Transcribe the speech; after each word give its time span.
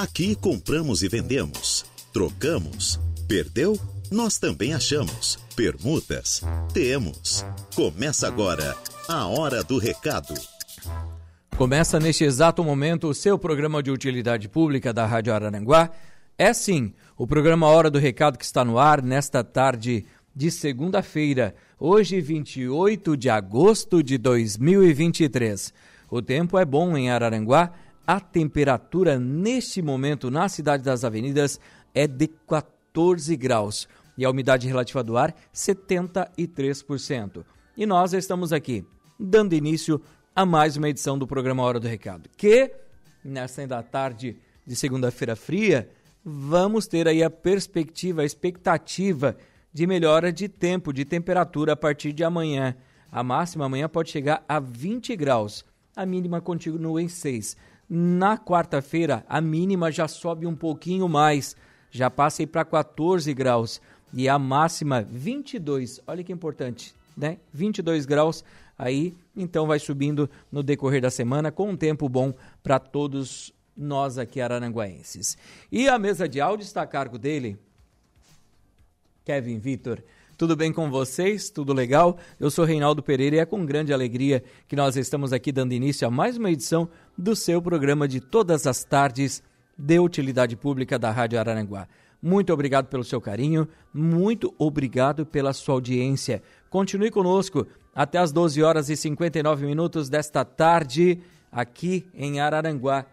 Aqui 0.00 0.36
compramos 0.36 1.02
e 1.02 1.08
vendemos, 1.08 1.84
trocamos, 2.12 3.00
perdeu? 3.26 3.76
Nós 4.12 4.38
também 4.38 4.72
achamos. 4.72 5.40
Permutas? 5.56 6.40
Temos. 6.72 7.44
Começa 7.74 8.28
agora 8.28 8.76
a 9.08 9.26
Hora 9.26 9.64
do 9.64 9.76
Recado. 9.76 10.34
Começa 11.56 11.98
neste 11.98 12.22
exato 12.22 12.62
momento 12.62 13.08
o 13.08 13.14
seu 13.14 13.36
programa 13.36 13.82
de 13.82 13.90
utilidade 13.90 14.48
pública 14.48 14.92
da 14.92 15.04
Rádio 15.04 15.34
Araranguá. 15.34 15.90
É 16.38 16.52
sim, 16.52 16.94
o 17.16 17.26
programa 17.26 17.66
Hora 17.66 17.90
do 17.90 17.98
Recado 17.98 18.38
que 18.38 18.44
está 18.44 18.64
no 18.64 18.78
ar 18.78 19.02
nesta 19.02 19.42
tarde 19.42 20.06
de 20.32 20.48
segunda-feira, 20.52 21.56
hoje 21.76 22.20
28 22.20 23.16
de 23.16 23.28
agosto 23.28 24.00
de 24.00 24.16
2023. 24.16 25.74
O 26.08 26.22
tempo 26.22 26.56
é 26.56 26.64
bom 26.64 26.96
em 26.96 27.10
Araranguá. 27.10 27.72
A 28.08 28.18
temperatura 28.20 29.18
neste 29.18 29.82
momento 29.82 30.30
na 30.30 30.48
cidade 30.48 30.82
das 30.82 31.04
avenidas 31.04 31.60
é 31.94 32.06
de 32.06 32.26
14 32.26 33.36
graus 33.36 33.86
e 34.16 34.24
a 34.24 34.30
umidade 34.30 34.66
relativa 34.66 35.04
do 35.04 35.18
ar 35.18 35.34
73%. 35.52 37.44
E 37.76 37.84
nós 37.84 38.14
estamos 38.14 38.50
aqui 38.50 38.82
dando 39.20 39.52
início 39.52 40.00
a 40.34 40.46
mais 40.46 40.78
uma 40.78 40.88
edição 40.88 41.18
do 41.18 41.26
programa 41.26 41.62
Hora 41.62 41.78
do 41.78 41.86
Recado, 41.86 42.30
que 42.34 42.72
nesta 43.22 43.66
da 43.66 43.82
tarde 43.82 44.38
de 44.66 44.74
segunda-feira 44.74 45.36
fria, 45.36 45.90
vamos 46.24 46.86
ter 46.86 47.06
aí 47.06 47.22
a 47.22 47.28
perspectiva, 47.28 48.22
a 48.22 48.24
expectativa 48.24 49.36
de 49.70 49.86
melhora 49.86 50.32
de 50.32 50.48
tempo, 50.48 50.94
de 50.94 51.04
temperatura 51.04 51.74
a 51.74 51.76
partir 51.76 52.14
de 52.14 52.24
amanhã. 52.24 52.74
A 53.12 53.22
máxima 53.22 53.66
amanhã 53.66 53.86
pode 53.86 54.10
chegar 54.10 54.42
a 54.48 54.58
20 54.58 55.14
graus, 55.14 55.62
a 55.94 56.06
mínima 56.06 56.40
continua 56.40 57.02
em 57.02 57.08
6. 57.08 57.54
Na 57.88 58.36
quarta-feira, 58.36 59.24
a 59.28 59.40
mínima 59.40 59.90
já 59.90 60.06
sobe 60.06 60.46
um 60.46 60.54
pouquinho 60.54 61.08
mais, 61.08 61.56
já 61.90 62.10
passa 62.10 62.42
aí 62.42 62.46
para 62.46 62.64
14 62.64 63.32
graus 63.32 63.80
e 64.12 64.28
a 64.28 64.38
máxima 64.38 65.02
22. 65.02 66.00
Olha 66.06 66.22
que 66.22 66.32
importante, 66.32 66.94
né? 67.16 67.38
22 67.52 68.04
graus 68.04 68.44
aí, 68.76 69.14
então 69.34 69.66
vai 69.66 69.78
subindo 69.78 70.28
no 70.52 70.62
decorrer 70.62 71.00
da 71.00 71.10
semana 71.10 71.50
com 71.50 71.70
um 71.70 71.76
tempo 71.76 72.08
bom 72.08 72.34
para 72.62 72.78
todos 72.78 73.54
nós 73.76 74.18
aqui 74.18 74.40
araranguaenses. 74.40 75.38
E 75.72 75.88
a 75.88 75.98
mesa 75.98 76.28
de 76.28 76.40
áudio 76.40 76.64
está 76.64 76.82
a 76.82 76.86
cargo 76.86 77.18
dele, 77.18 77.58
Kevin 79.24 79.58
Vitor. 79.58 80.02
Tudo 80.38 80.54
bem 80.54 80.72
com 80.72 80.88
vocês? 80.88 81.50
Tudo 81.50 81.72
legal? 81.72 82.16
Eu 82.38 82.48
sou 82.48 82.64
Reinaldo 82.64 83.02
Pereira 83.02 83.34
e 83.34 83.38
é 83.40 83.44
com 83.44 83.66
grande 83.66 83.92
alegria 83.92 84.40
que 84.68 84.76
nós 84.76 84.96
estamos 84.96 85.32
aqui 85.32 85.50
dando 85.50 85.72
início 85.72 86.06
a 86.06 86.10
mais 86.12 86.36
uma 86.36 86.48
edição 86.48 86.88
do 87.18 87.34
seu 87.34 87.60
programa 87.60 88.06
de 88.06 88.20
todas 88.20 88.64
as 88.64 88.84
tardes 88.84 89.42
de 89.76 89.98
utilidade 89.98 90.54
pública 90.54 90.96
da 90.96 91.10
Rádio 91.10 91.40
Araranguá. 91.40 91.88
Muito 92.22 92.52
obrigado 92.52 92.86
pelo 92.86 93.02
seu 93.02 93.20
carinho, 93.20 93.66
muito 93.92 94.54
obrigado 94.56 95.26
pela 95.26 95.52
sua 95.52 95.74
audiência. 95.74 96.40
Continue 96.70 97.10
conosco 97.10 97.66
até 97.92 98.18
as 98.18 98.30
12 98.30 98.62
horas 98.62 98.88
e 98.88 98.96
59 98.96 99.66
minutos 99.66 100.08
desta 100.08 100.44
tarde 100.44 101.18
aqui 101.50 102.06
em 102.14 102.38
Araranguá. 102.38 103.06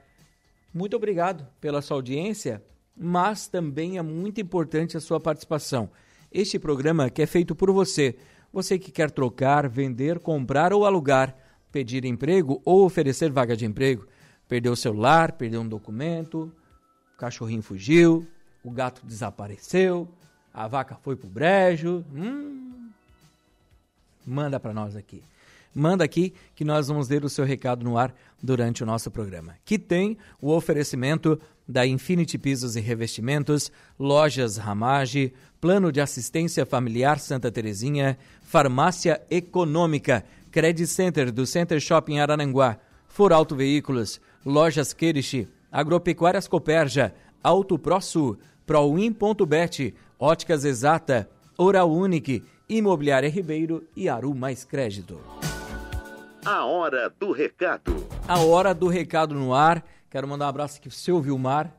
Muito 0.72 0.96
obrigado 0.96 1.44
pela 1.60 1.82
sua 1.82 1.98
audiência, 1.98 2.62
mas 2.96 3.48
também 3.48 3.98
é 3.98 4.04
muito 4.04 4.40
importante 4.40 4.96
a 4.96 5.00
sua 5.00 5.20
participação. 5.20 5.90
Este 6.38 6.60
programa 6.60 7.10
que 7.10 7.22
é 7.22 7.26
feito 7.26 7.56
por 7.56 7.72
você, 7.72 8.14
você 8.52 8.78
que 8.78 8.92
quer 8.92 9.10
trocar, 9.10 9.70
vender, 9.70 10.20
comprar 10.20 10.74
ou 10.74 10.86
alugar, 10.86 11.34
pedir 11.72 12.04
emprego 12.04 12.62
ou 12.66 12.84
oferecer 12.84 13.32
vaga 13.32 13.56
de 13.56 13.66
emprego, 13.66 14.06
perdeu 14.46 14.74
o 14.74 14.76
celular, 14.76 15.32
perdeu 15.32 15.62
um 15.62 15.68
documento, 15.68 16.52
o 17.14 17.18
cachorrinho 17.18 17.62
fugiu, 17.62 18.28
o 18.66 18.70
gato 18.70 19.06
desapareceu, 19.06 20.10
a 20.54 20.68
vaca 20.68 20.98
foi 21.02 21.16
pro 21.16 21.30
brejo. 21.30 22.04
Hum, 22.14 22.90
manda 24.28 24.60
para 24.60 24.74
nós 24.74 24.94
aqui. 24.94 25.24
Manda 25.78 26.06
aqui 26.06 26.34
que 26.56 26.64
nós 26.64 26.88
vamos 26.88 27.10
ler 27.10 27.26
o 27.26 27.30
seu 27.30 27.44
recado 27.44 27.84
no 27.84 27.98
ar 27.98 28.16
durante 28.42 28.82
o 28.82 28.86
nosso 28.86 29.12
programa. 29.12 29.56
Que 29.66 29.78
tem 29.78 30.18
o 30.42 30.50
oferecimento 30.52 31.38
da 31.68 31.86
Infinity 31.86 32.38
Pisos 32.38 32.78
e 32.78 32.80
Revestimentos, 32.80 33.70
Lojas 34.00 34.56
Ramage, 34.56 35.34
Plano 35.60 35.92
de 35.92 36.00
Assistência 36.00 36.66
Familiar 36.66 37.20
Santa 37.20 37.52
Terezinha, 37.52 38.18
Farmácia 38.42 39.22
Econômica, 39.30 40.24
Credit 40.50 40.88
Center 40.88 41.30
do 41.30 41.46
Center 41.46 41.82
Shopping 41.82 42.20
Arananguá, 42.20 42.78
For 43.10 43.34
Auto 43.34 43.54
Veículos, 43.54 44.22
Lojas 44.46 44.94
Queriche, 44.94 45.46
Agropecuárias 45.70 46.48
Coperja, 46.48 47.14
Auto 47.44 47.78
Pro 47.78 48.00
Sul, 48.00 48.38
Proin.bet, 48.66 49.94
Óticas 50.18 50.64
Exata, 50.64 51.30
Oral 51.58 51.92
Unique, 51.92 52.44
Imobiliária 52.70 53.30
Ribeiro 53.30 53.84
e 53.94 54.08
Aru 54.08 54.34
Mais 54.34 54.64
Crédito. 54.64 55.20
A 56.46 56.64
hora 56.64 57.10
do 57.10 57.32
recado. 57.32 58.08
A 58.28 58.40
hora 58.40 58.72
do 58.72 58.88
recado 58.88 59.34
no 59.34 59.52
ar. 59.52 59.84
Quero 60.12 60.28
mandar 60.28 60.46
um 60.46 60.50
abraço 60.50 60.78
aqui 60.78 60.88
pro 60.88 60.96
seu 60.96 61.20
Vilmar, 61.20 61.76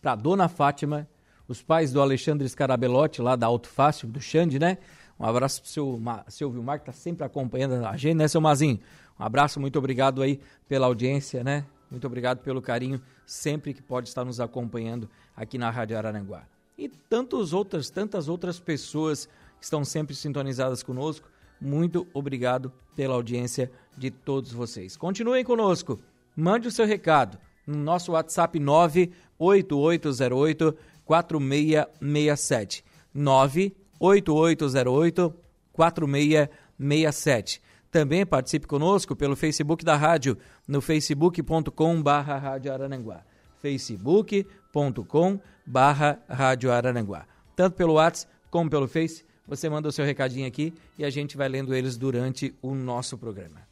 pra 0.00 0.14
dona 0.14 0.48
Fátima, 0.48 1.08
os 1.48 1.60
pais 1.60 1.92
do 1.92 2.00
Alexandre 2.00 2.48
Scarabelotti, 2.48 3.20
lá 3.20 3.34
da 3.34 3.48
Alto 3.48 3.68
Fácil, 3.68 4.06
do 4.06 4.20
Xande, 4.20 4.56
né? 4.56 4.78
Um 5.18 5.26
abraço 5.26 5.60
pro 5.60 5.68
seu, 5.68 6.00
seu 6.28 6.48
Vilmar, 6.48 6.78
que 6.78 6.86
tá 6.86 6.92
sempre 6.92 7.26
acompanhando 7.26 7.84
a 7.84 7.96
gente, 7.96 8.14
né, 8.14 8.28
seu 8.28 8.40
Mazinho? 8.40 8.78
Um 9.18 9.24
abraço, 9.24 9.58
muito 9.58 9.76
obrigado 9.76 10.22
aí 10.22 10.40
pela 10.68 10.86
audiência, 10.86 11.42
né? 11.42 11.66
Muito 11.90 12.06
obrigado 12.06 12.38
pelo 12.38 12.62
carinho 12.62 13.02
sempre 13.26 13.74
que 13.74 13.82
pode 13.82 14.08
estar 14.08 14.24
nos 14.24 14.38
acompanhando 14.38 15.10
aqui 15.36 15.58
na 15.58 15.70
Rádio 15.70 15.98
Araranguá. 15.98 16.44
E 16.78 16.88
tantos 16.88 17.52
outras, 17.52 17.90
tantas 17.90 18.28
outras 18.28 18.60
pessoas 18.60 19.26
que 19.58 19.64
estão 19.64 19.84
sempre 19.84 20.14
sintonizadas 20.14 20.84
conosco. 20.84 21.28
Muito 21.60 22.06
obrigado 22.14 22.72
pela 22.94 23.14
audiência 23.14 23.70
de 23.98 24.10
todos 24.10 24.52
vocês. 24.52 24.96
Continuem 24.96 25.44
conosco. 25.44 26.00
Mande 26.36 26.68
o 26.68 26.70
seu 26.70 26.86
recado 26.86 27.38
no 27.66 27.76
nosso 27.76 28.12
WhatsApp 28.12 28.58
98808 28.58 30.76
4667. 31.04 32.84
98808 33.12 35.34
4667. 35.72 37.60
Também 37.90 38.26
participe 38.26 38.66
conosco 38.66 39.16
pelo 39.16 39.34
Facebook 39.34 39.82
da 39.84 39.96
rádio, 39.96 40.38
no 40.66 40.80
facebook.com 40.80 42.02
barra 42.02 42.36
Rádio 42.36 42.72
Arananguá. 42.72 43.22
facebook.com 43.60 45.40
barra 45.66 46.20
Rádio 46.28 46.70
Arananguá. 46.70 47.26
Tanto 47.56 47.76
pelo 47.76 47.94
WhatsApp 47.94 48.32
como 48.50 48.70
pelo 48.70 48.86
Face, 48.86 49.24
você 49.46 49.68
manda 49.68 49.88
o 49.88 49.92
seu 49.92 50.04
recadinho 50.04 50.46
aqui 50.46 50.74
e 50.98 51.04
a 51.04 51.10
gente 51.10 51.36
vai 51.36 51.48
lendo 51.48 51.74
eles 51.74 51.96
durante 51.96 52.54
o 52.62 52.74
nosso 52.74 53.16
programa. 53.16 53.67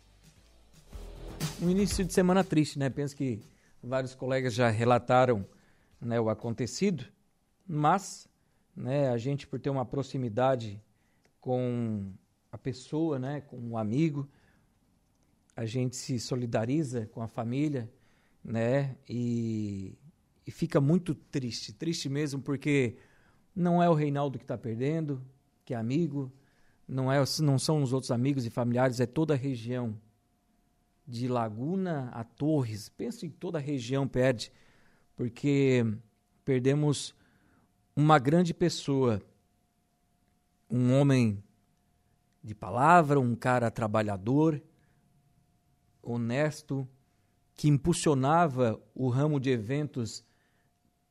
Um 1.59 1.71
início 1.71 2.05
de 2.05 2.13
semana 2.13 2.45
triste, 2.45 2.79
né? 2.79 2.91
Penso 2.91 3.17
que 3.17 3.41
vários 3.83 4.15
colegas 4.15 4.53
já 4.53 4.69
relataram 4.69 5.47
né, 5.99 6.21
o 6.21 6.29
acontecido, 6.29 7.03
mas 7.67 8.29
né, 8.77 9.09
a 9.09 9.17
gente, 9.17 9.47
por 9.47 9.59
ter 9.59 9.71
uma 9.71 9.87
proximidade 9.87 10.79
com 11.41 12.13
a 12.53 12.59
pessoa, 12.59 13.19
né, 13.19 13.41
com 13.41 13.57
um 13.57 13.79
amigo, 13.79 14.29
a 15.57 15.65
gente 15.65 15.97
se 15.97 16.21
solidariza 16.21 17.07
com 17.07 17.23
a 17.23 17.27
família, 17.27 17.91
né, 18.45 18.95
e, 19.09 19.97
e 20.47 20.51
fica 20.51 20.79
muito 20.79 21.15
triste, 21.15 21.73
triste 21.73 22.07
mesmo, 22.11 22.43
porque 22.43 22.99
não 23.55 23.83
é 23.83 23.89
o 23.89 23.95
Reinaldo 23.95 24.39
que 24.39 24.45
está 24.45 24.59
perdendo, 24.59 25.23
que 25.65 25.73
é 25.73 25.77
amigo, 25.79 26.31
não, 26.87 27.11
é, 27.11 27.25
não 27.41 27.59
são 27.59 27.83
os 27.83 27.95
outros 27.95 28.11
amigos 28.11 28.45
e 28.45 28.51
familiares, 28.51 29.01
é 29.01 29.07
toda 29.07 29.33
a 29.33 29.39
região. 29.39 29.99
De 31.07 31.29
Laguna 31.29 32.11
a 32.13 32.25
Torres, 32.25 32.89
penso 32.89 33.25
em 33.25 33.31
toda 33.31 33.59
a 33.59 33.61
região 33.61 34.09
perde, 34.09 34.51
porque 35.15 35.87
perdemos 36.45 37.15
uma 37.95 38.19
grande 38.19 38.53
pessoa, 38.53 39.23
um 40.69 40.93
homem 40.93 41.43
de 42.43 42.55
palavra, 42.55 43.19
um 43.19 43.35
cara 43.35 43.71
trabalhador, 43.71 44.63
honesto, 46.03 46.89
que 47.57 47.69
impulsionava 47.69 48.81
o 48.95 49.09
ramo 49.09 49.41
de 49.41 49.51
eventos 49.51 50.25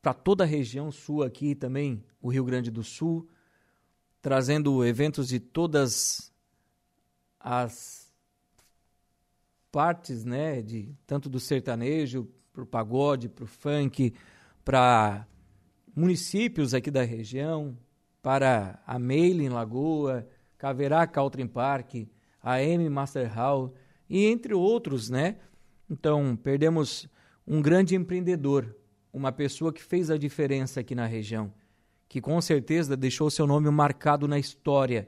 para 0.00 0.14
toda 0.14 0.44
a 0.44 0.46
região 0.46 0.92
sul 0.92 1.22
aqui 1.24 1.54
também, 1.54 2.04
o 2.22 2.28
Rio 2.28 2.44
Grande 2.44 2.70
do 2.70 2.84
Sul, 2.84 3.28
trazendo 4.22 4.84
eventos 4.84 5.28
de 5.28 5.40
todas 5.40 6.32
as 7.40 8.05
partes, 9.76 10.24
né, 10.24 10.62
de 10.62 10.88
tanto 11.06 11.28
do 11.28 11.38
sertanejo, 11.38 12.26
para 12.50 12.62
o 12.62 12.66
pagode, 12.66 13.28
para 13.28 13.44
o 13.44 13.46
funk, 13.46 14.14
para 14.64 15.26
municípios 15.94 16.72
aqui 16.72 16.90
da 16.90 17.02
região, 17.02 17.76
para 18.22 18.82
a 18.86 18.98
Meile 18.98 19.44
em 19.44 19.50
Lagoa, 19.50 20.26
Caverá 20.56 21.06
Caltrim 21.06 21.46
Park, 21.46 22.08
a 22.42 22.62
M 22.62 22.88
Master 22.88 23.30
Hall 23.30 23.74
e 24.08 24.24
entre 24.24 24.54
outros, 24.54 25.10
né? 25.10 25.36
Então, 25.90 26.34
perdemos 26.34 27.06
um 27.46 27.60
grande 27.60 27.94
empreendedor, 27.94 28.74
uma 29.12 29.30
pessoa 29.30 29.74
que 29.74 29.82
fez 29.82 30.10
a 30.10 30.16
diferença 30.16 30.80
aqui 30.80 30.94
na 30.94 31.04
região, 31.04 31.52
que 32.08 32.18
com 32.18 32.40
certeza 32.40 32.96
deixou 32.96 33.28
seu 33.30 33.46
nome 33.46 33.68
marcado 33.68 34.26
na 34.26 34.38
história 34.38 35.06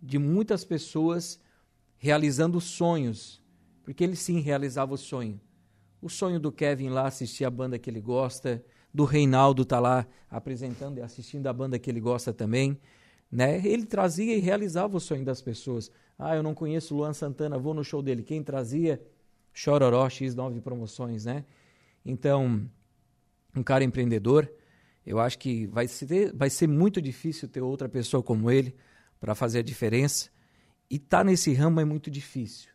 de 0.00 0.18
muitas 0.18 0.64
pessoas 0.64 1.38
realizando 1.98 2.58
sonhos, 2.58 3.41
porque 3.82 4.02
ele 4.04 4.16
sim 4.16 4.40
realizava 4.40 4.94
o 4.94 4.98
sonho. 4.98 5.40
O 6.00 6.08
sonho 6.08 6.40
do 6.40 6.50
Kevin 6.50 6.88
lá 6.88 7.06
assistir 7.06 7.44
a 7.44 7.50
banda 7.50 7.78
que 7.78 7.88
ele 7.88 8.00
gosta, 8.00 8.64
do 8.92 9.04
Reinaldo 9.04 9.64
tá 9.64 9.80
lá 9.80 10.06
apresentando 10.30 10.98
e 10.98 11.02
assistindo 11.02 11.46
a 11.46 11.52
banda 11.52 11.78
que 11.78 11.90
ele 11.90 12.00
gosta 12.00 12.32
também, 12.32 12.78
né? 13.30 13.64
Ele 13.66 13.86
trazia 13.86 14.36
e 14.36 14.40
realizava 14.40 14.96
o 14.96 15.00
sonho 15.00 15.24
das 15.24 15.40
pessoas. 15.40 15.90
Ah, 16.18 16.36
eu 16.36 16.42
não 16.42 16.54
conheço 16.54 16.94
Luan 16.94 17.12
Santana, 17.12 17.58
vou 17.58 17.72
no 17.72 17.82
show 17.82 18.02
dele. 18.02 18.22
Quem 18.22 18.42
trazia? 18.42 19.02
Chororó 19.52 20.06
X9 20.06 20.60
promoções, 20.60 21.24
né? 21.24 21.44
Então, 22.04 22.68
um 23.54 23.62
cara 23.62 23.84
empreendedor, 23.84 24.50
eu 25.04 25.18
acho 25.18 25.38
que 25.38 25.66
vai 25.66 25.86
ser, 25.86 26.32
vai 26.34 26.50
ser 26.50 26.66
muito 26.66 27.00
difícil 27.00 27.48
ter 27.48 27.60
outra 27.60 27.88
pessoa 27.88 28.22
como 28.22 28.50
ele 28.50 28.74
para 29.20 29.34
fazer 29.34 29.60
a 29.60 29.62
diferença. 29.62 30.30
E 30.90 30.98
tá 30.98 31.22
nesse 31.22 31.52
ramo 31.54 31.80
é 31.80 31.84
muito 31.84 32.10
difícil. 32.10 32.71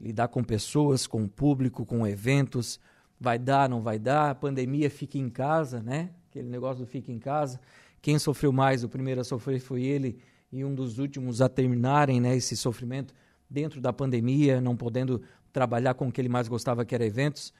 Lidar 0.00 0.28
com 0.28 0.44
pessoas, 0.44 1.06
com 1.06 1.24
o 1.24 1.28
público, 1.28 1.84
com 1.84 2.06
eventos, 2.06 2.78
vai 3.20 3.38
dar, 3.38 3.68
não 3.68 3.82
vai 3.82 3.98
dar, 3.98 4.30
a 4.30 4.34
pandemia 4.34 4.88
fica 4.88 5.18
em 5.18 5.28
casa, 5.28 5.82
né? 5.82 6.10
Aquele 6.28 6.48
negócio 6.48 6.84
do 6.84 6.86
fica 6.86 7.10
em 7.10 7.18
casa. 7.18 7.60
Quem 8.00 8.18
sofreu 8.18 8.52
mais, 8.52 8.84
o 8.84 8.88
primeiro 8.88 9.20
a 9.20 9.24
sofrer 9.24 9.58
foi 9.58 9.82
ele 9.82 10.18
e 10.52 10.64
um 10.64 10.74
dos 10.74 10.98
últimos 10.98 11.42
a 11.42 11.48
terminarem, 11.48 12.20
né, 12.20 12.36
esse 12.36 12.56
sofrimento 12.56 13.14
dentro 13.50 13.80
da 13.80 13.92
pandemia, 13.92 14.60
não 14.60 14.76
podendo 14.76 15.22
trabalhar 15.52 15.94
com 15.94 16.08
o 16.08 16.12
que 16.12 16.20
ele 16.20 16.28
mais 16.28 16.48
gostava, 16.48 16.84
que 16.84 16.94
era 16.94 17.04
eventos, 17.04 17.52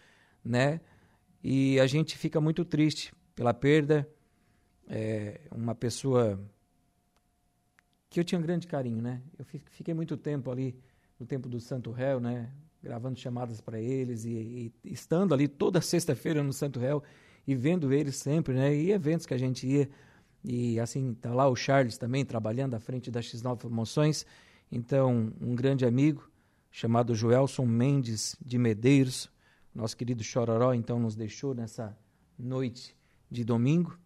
né? 0.45 0.81
E 1.43 1.79
a 1.81 1.87
gente 1.87 2.17
fica 2.17 2.41
muito 2.41 2.65
triste 2.65 3.13
pela 3.35 3.55
perda. 3.55 4.09
É 4.89 5.41
uma 5.51 5.75
pessoa 5.75 6.41
que 8.11 8.21
eu 8.21 8.25
tinha 8.25 8.39
um 8.39 8.43
grande 8.43 8.67
carinho, 8.67 9.03
né? 9.03 9.23
Eu 9.39 9.45
fiquei 9.45 9.95
muito 9.95 10.17
tempo 10.17 10.51
ali 10.51 10.79
no 11.19 11.27
tempo 11.27 11.49
do 11.49 11.61
Santo 11.61 11.91
Réu, 11.91 12.21
né? 12.21 12.51
Gravando 12.83 13.19
chamadas 13.19 13.61
para 13.61 13.81
eles 13.81 14.25
e, 14.25 14.73
e, 14.85 14.93
estando 14.93 15.35
ali 15.35 15.49
toda 15.49 15.81
sexta-feira 15.81 16.43
no 16.43 16.53
Santo 16.53 16.79
Réu 16.79 17.03
e 17.47 17.55
vendo 17.55 17.93
eles 17.93 18.17
sempre, 18.17 18.55
né? 18.55 18.75
E 18.75 18.93
eventos 18.93 19.27
que 19.27 19.35
a 19.35 19.39
gente 19.39 19.67
ia 19.67 19.89
e 20.45 20.79
assim 20.79 21.15
tá 21.15 21.35
lá 21.35 21.49
o 21.49 21.57
Charles 21.57 21.99
também 21.99 22.25
trabalhando 22.25 22.75
à 22.75 22.81
frente 22.81 23.11
da 23.11 23.21
X9 23.21 23.57
Promoções. 23.57 24.25
Então, 24.71 25.33
um 25.41 25.55
grande 25.55 25.85
amigo 25.85 26.31
chamado 26.71 27.15
Joelson 27.15 27.67
Mendes 27.67 28.37
de 28.45 28.59
Medeiros, 28.59 29.31
nosso 29.75 29.97
querido 29.97 30.23
Chororó, 30.23 30.75
então 30.75 30.99
nos 30.99 31.17
deixou 31.17 31.55
nessa 31.55 31.97
noite 32.39 32.97
de 33.31 33.45
domingo. 33.45 33.99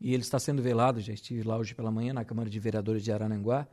E 0.00 0.14
ele 0.14 0.22
está 0.22 0.38
sendo 0.38 0.62
velado, 0.62 1.00
já 1.00 1.12
estive 1.12 1.42
lá 1.42 1.56
hoje 1.56 1.74
pela 1.74 1.90
manhã 1.90 2.12
na 2.12 2.24
Câmara 2.24 2.50
de 2.50 2.58
Vereadores 2.58 3.04
de 3.04 3.12
Arananguá, 3.12 3.68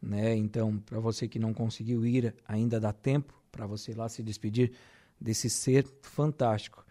né? 0.00 0.34
Então, 0.36 0.78
para 0.78 1.00
você 1.00 1.26
que 1.28 1.38
não 1.38 1.52
conseguiu 1.52 2.06
ir, 2.06 2.34
ainda 2.46 2.78
dá 2.80 2.92
tempo 2.92 3.34
para 3.50 3.66
você 3.66 3.92
ir 3.92 3.96
lá 3.96 4.08
se 4.08 4.22
despedir 4.22 4.72
desse 5.20 5.50
ser 5.50 5.86
fantástico. 6.02 6.84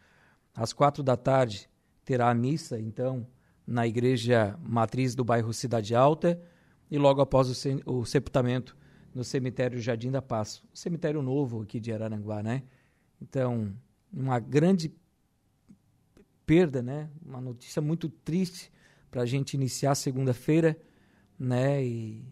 Às 0.54 0.74
quatro 0.74 1.04
da 1.04 1.16
tarde 1.16 1.70
terá 2.04 2.30
a 2.30 2.34
missa, 2.34 2.80
então, 2.80 3.28
na 3.66 3.86
igreja 3.86 4.58
matriz 4.62 5.16
do 5.16 5.24
bairro 5.24 5.54
Cidade 5.54 5.94
Alta 5.96 6.42
e 6.90 6.98
logo 6.98 7.22
após 7.22 7.66
o, 7.66 8.00
o 8.00 8.06
sepultamento 8.06 8.78
no 9.14 9.24
cemitério 9.24 9.80
Jardim 9.82 10.12
da 10.12 10.22
Paz, 10.22 10.64
o 10.74 10.78
cemitério 10.78 11.22
novo 11.22 11.62
aqui 11.62 11.80
de 11.80 11.92
Araranguá, 11.92 12.44
né? 12.44 12.64
Então, 13.22 13.74
uma 14.12 14.40
grande 14.40 14.94
perda, 16.46 16.82
né? 16.82 17.10
Uma 17.26 17.42
notícia 17.42 17.82
muito 17.82 18.10
triste 18.10 18.72
para 19.10 19.24
a 19.24 19.26
gente 19.26 19.54
iniciar 19.54 19.96
segunda-feira, 19.96 20.78
né? 21.38 21.84
E 21.84 22.24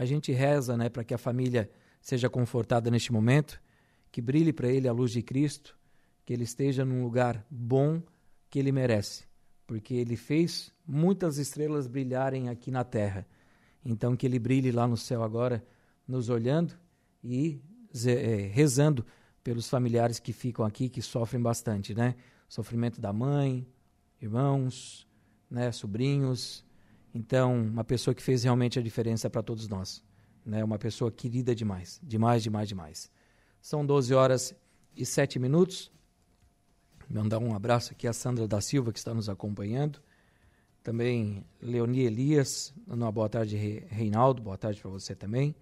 a 0.00 0.06
gente 0.06 0.32
reza, 0.32 0.78
né, 0.78 0.88
para 0.88 1.04
que 1.04 1.12
a 1.12 1.18
família 1.18 1.70
seja 2.00 2.30
confortada 2.30 2.90
neste 2.90 3.12
momento, 3.12 3.60
que 4.10 4.22
brilhe 4.22 4.50
para 4.50 4.66
ele 4.66 4.88
a 4.88 4.92
luz 4.94 5.10
de 5.10 5.20
Cristo, 5.22 5.78
que 6.24 6.32
ele 6.32 6.44
esteja 6.44 6.86
num 6.86 7.02
lugar 7.02 7.46
bom 7.50 8.02
que 8.48 8.58
ele 8.58 8.72
merece, 8.72 9.24
porque 9.66 9.92
ele 9.92 10.16
fez 10.16 10.72
muitas 10.86 11.36
estrelas 11.36 11.86
brilharem 11.86 12.48
aqui 12.48 12.70
na 12.70 12.82
terra. 12.82 13.26
Então 13.84 14.16
que 14.16 14.24
ele 14.24 14.38
brilhe 14.38 14.72
lá 14.72 14.88
no 14.88 14.96
céu 14.96 15.22
agora, 15.22 15.62
nos 16.08 16.30
olhando 16.30 16.72
e 17.22 17.60
é, 18.06 18.48
rezando 18.50 19.04
pelos 19.44 19.68
familiares 19.68 20.18
que 20.18 20.32
ficam 20.32 20.64
aqui, 20.64 20.88
que 20.88 21.02
sofrem 21.02 21.42
bastante, 21.42 21.94
né? 21.94 22.14
Sofrimento 22.48 23.02
da 23.02 23.12
mãe, 23.12 23.68
irmãos, 24.18 25.06
né, 25.50 25.70
sobrinhos. 25.70 26.64
Então, 27.14 27.60
uma 27.60 27.84
pessoa 27.84 28.14
que 28.14 28.22
fez 28.22 28.44
realmente 28.44 28.78
a 28.78 28.82
diferença 28.82 29.28
para 29.28 29.42
todos 29.42 29.68
nós, 29.68 30.02
né? 30.44 30.62
Uma 30.62 30.78
pessoa 30.78 31.10
querida 31.10 31.54
demais, 31.54 32.00
demais, 32.02 32.42
demais, 32.42 32.68
demais. 32.68 33.10
São 33.60 33.84
12 33.84 34.14
horas 34.14 34.54
e 34.96 35.04
7 35.04 35.38
minutos. 35.38 35.90
Mandar 37.08 37.38
um 37.38 37.54
abraço 37.54 37.92
aqui 37.92 38.06
a 38.06 38.12
Sandra 38.12 38.46
da 38.46 38.60
Silva, 38.60 38.92
que 38.92 38.98
está 38.98 39.12
nos 39.12 39.28
acompanhando. 39.28 40.00
Também 40.82 41.44
Leoni 41.60 42.00
Elias, 42.00 42.72
uma 42.86 43.10
boa 43.10 43.28
tarde, 43.28 43.56
Reinaldo, 43.88 44.40
boa 44.40 44.56
tarde 44.56 44.80
para 44.80 44.90
você 44.90 45.14
também. 45.14 45.54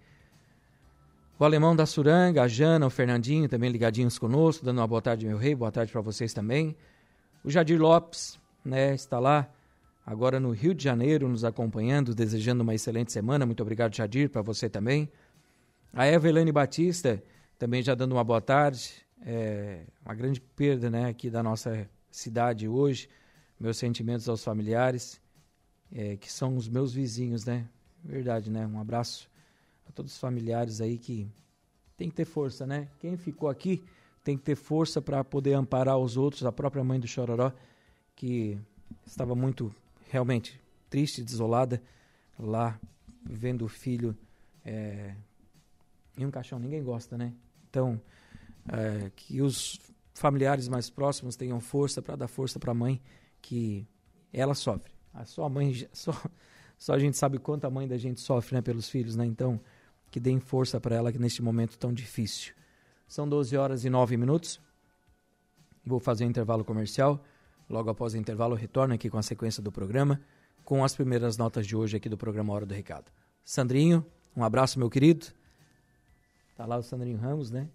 O 1.39 1.43
alemão 1.43 1.75
da 1.75 1.85
Suranga, 1.85 2.43
a 2.43 2.47
Jana, 2.47 2.85
o 2.85 2.89
Fernandinho 2.89 3.49
também 3.49 3.69
ligadinhos 3.69 4.19
conosco, 4.19 4.63
dando 4.63 4.77
uma 4.77 4.87
boa 4.87 5.01
tarde, 5.01 5.25
meu 5.25 5.37
rei, 5.37 5.55
boa 5.55 5.71
tarde 5.71 5.91
para 5.91 6.01
vocês 6.01 6.33
também. 6.33 6.75
O 7.43 7.49
Jadir 7.49 7.81
Lopes, 7.81 8.37
né, 8.63 8.93
está 8.93 9.19
lá 9.19 9.49
agora 10.09 10.39
no 10.39 10.49
Rio 10.49 10.73
de 10.73 10.83
Janeiro 10.83 11.29
nos 11.29 11.45
acompanhando, 11.45 12.15
desejando 12.15 12.63
uma 12.63 12.73
excelente 12.73 13.11
semana. 13.11 13.45
Muito 13.45 13.61
obrigado, 13.61 13.95
Jadir, 13.95 14.27
para 14.27 14.41
você 14.41 14.67
também. 14.67 15.07
A 15.93 16.07
Evelene 16.07 16.51
Batista 16.51 17.21
também 17.59 17.83
já 17.83 17.93
dando 17.93 18.13
uma 18.13 18.23
boa 18.23 18.41
tarde. 18.41 18.91
É 19.21 19.83
uma 20.03 20.15
grande 20.15 20.41
perda, 20.41 20.89
né, 20.89 21.09
aqui 21.09 21.29
da 21.29 21.43
nossa 21.43 21.87
cidade 22.09 22.67
hoje 22.67 23.07
meus 23.59 23.77
sentimentos 23.77 24.29
aos 24.29 24.43
familiares, 24.43 25.21
é, 25.91 26.15
que 26.15 26.31
são 26.31 26.55
os 26.55 26.69
meus 26.69 26.93
vizinhos, 26.93 27.45
né? 27.45 27.67
Verdade, 28.03 28.49
né? 28.49 28.65
Um 28.65 28.79
abraço 28.79 29.29
a 29.87 29.91
todos 29.91 30.13
os 30.13 30.17
familiares 30.17 30.79
aí 30.79 30.97
que 30.97 31.27
tem 31.97 32.09
que 32.09 32.15
ter 32.15 32.25
força, 32.25 32.65
né? 32.65 32.87
Quem 32.99 33.17
ficou 33.17 33.49
aqui 33.49 33.83
tem 34.23 34.37
que 34.37 34.43
ter 34.43 34.55
força 34.55 35.01
para 35.01 35.23
poder 35.23 35.53
amparar 35.53 35.97
os 35.97 36.15
outros, 36.15 36.45
a 36.45 36.51
própria 36.51 36.83
mãe 36.83 36.99
do 36.99 37.07
Chororó, 37.07 37.51
que 38.15 38.57
estava 39.05 39.35
muito, 39.35 39.75
realmente, 40.09 40.59
triste, 40.89 41.23
desolada, 41.23 41.81
lá, 42.37 42.79
vendo 43.23 43.63
o 43.63 43.67
filho 43.67 44.17
é, 44.65 45.15
em 46.17 46.25
um 46.25 46.31
caixão. 46.31 46.59
Ninguém 46.59 46.83
gosta, 46.83 47.17
né? 47.17 47.33
Então, 47.69 48.01
é, 48.67 49.11
que 49.15 49.41
os 49.41 49.79
familiares 50.13 50.67
mais 50.67 50.89
próximos 50.89 51.35
tenham 51.35 51.59
força 51.59 52.01
para 52.01 52.15
dar 52.15 52.27
força 52.27 52.59
para 52.59 52.71
a 52.71 52.75
mãe 52.75 53.01
que 53.41 53.87
ela 54.33 54.55
sofre. 54.55 54.91
A 55.13 55.25
sua 55.25 55.47
mãe, 55.47 55.87
só, 55.93 56.11
só 56.77 56.93
a 56.93 56.99
gente 56.99 57.17
sabe 57.17 57.37
quanto 57.37 57.65
a 57.65 57.69
mãe 57.69 57.87
da 57.87 57.97
gente 57.97 58.19
sofre 58.19 58.55
né, 58.55 58.61
pelos 58.61 58.89
filhos, 58.89 59.15
né? 59.15 59.25
Então, 59.25 59.61
que 60.09 60.19
deem 60.19 60.39
força 60.39 60.79
para 60.79 60.95
ela 60.95 61.11
neste 61.11 61.41
momento 61.41 61.77
tão 61.77 61.93
difícil. 61.93 62.53
São 63.07 63.29
12 63.29 63.55
horas 63.55 63.85
e 63.85 63.89
9 63.89 64.17
minutos. 64.17 64.59
Vou 65.85 65.99
fazer 65.99 66.25
um 66.25 66.29
intervalo 66.29 66.65
comercial. 66.65 67.23
Logo 67.69 67.89
após 67.89 68.13
o 68.13 68.17
intervalo, 68.17 68.55
retorno 68.55 68.93
aqui 68.93 69.09
com 69.09 69.17
a 69.17 69.23
sequência 69.23 69.61
do 69.61 69.71
programa, 69.71 70.19
com 70.65 70.83
as 70.83 70.95
primeiras 70.95 71.37
notas 71.37 71.67
de 71.67 71.75
hoje 71.75 71.97
aqui 71.97 72.09
do 72.09 72.17
programa 72.17 72.51
Hora 72.51 72.65
do 72.65 72.73
Recado. 72.73 73.11
Sandrinho, 73.45 74.03
um 74.35 74.43
abraço, 74.43 74.79
meu 74.79 74.89
querido. 74.89 75.27
Tá 76.55 76.65
lá 76.65 76.77
o 76.77 76.83
Sandrinho 76.83 77.17
Ramos, 77.17 77.51
né? 77.51 77.69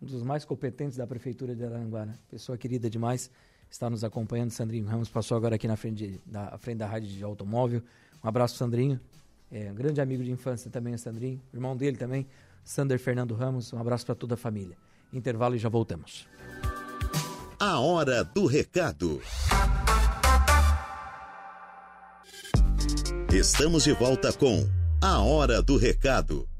Um 0.00 0.06
dos 0.06 0.22
mais 0.22 0.44
competentes 0.44 0.96
da 0.96 1.06
Prefeitura 1.06 1.54
de 1.54 1.64
Aranguá, 1.64 2.04
né? 2.04 2.18
Pessoa 2.28 2.58
querida 2.58 2.90
demais 2.90 3.30
está 3.70 3.88
nos 3.88 4.02
acompanhando. 4.02 4.50
Sandrinho 4.50 4.86
Ramos 4.86 5.08
passou 5.08 5.36
agora 5.36 5.54
aqui 5.54 5.68
na 5.68 5.76
frente 5.76 6.20
da, 6.26 6.58
frente 6.58 6.78
da 6.78 6.86
rádio 6.86 7.08
de 7.08 7.22
automóvel. 7.22 7.82
Um 8.22 8.28
abraço, 8.28 8.56
Sandrinho. 8.56 9.00
É, 9.50 9.70
um 9.70 9.74
grande 9.74 10.00
amigo 10.00 10.24
de 10.24 10.30
infância 10.30 10.70
também, 10.70 10.94
o 10.94 10.98
Sandrinho. 10.98 11.40
Irmão 11.52 11.76
dele 11.76 11.96
também, 11.96 12.26
Sander 12.64 12.98
Fernando 12.98 13.34
Ramos. 13.34 13.72
Um 13.72 13.78
abraço 13.78 14.04
para 14.04 14.14
toda 14.14 14.34
a 14.34 14.36
família. 14.36 14.76
Intervalo 15.12 15.54
e 15.54 15.58
já 15.58 15.68
voltamos. 15.68 16.26
A 17.64 17.78
hora 17.78 18.24
do 18.24 18.44
recado. 18.46 19.22
Estamos 23.32 23.84
de 23.84 23.92
volta 23.92 24.32
com 24.32 24.68
A 25.00 25.20
Hora 25.20 25.62
do 25.62 25.76
Recado. 25.76 26.51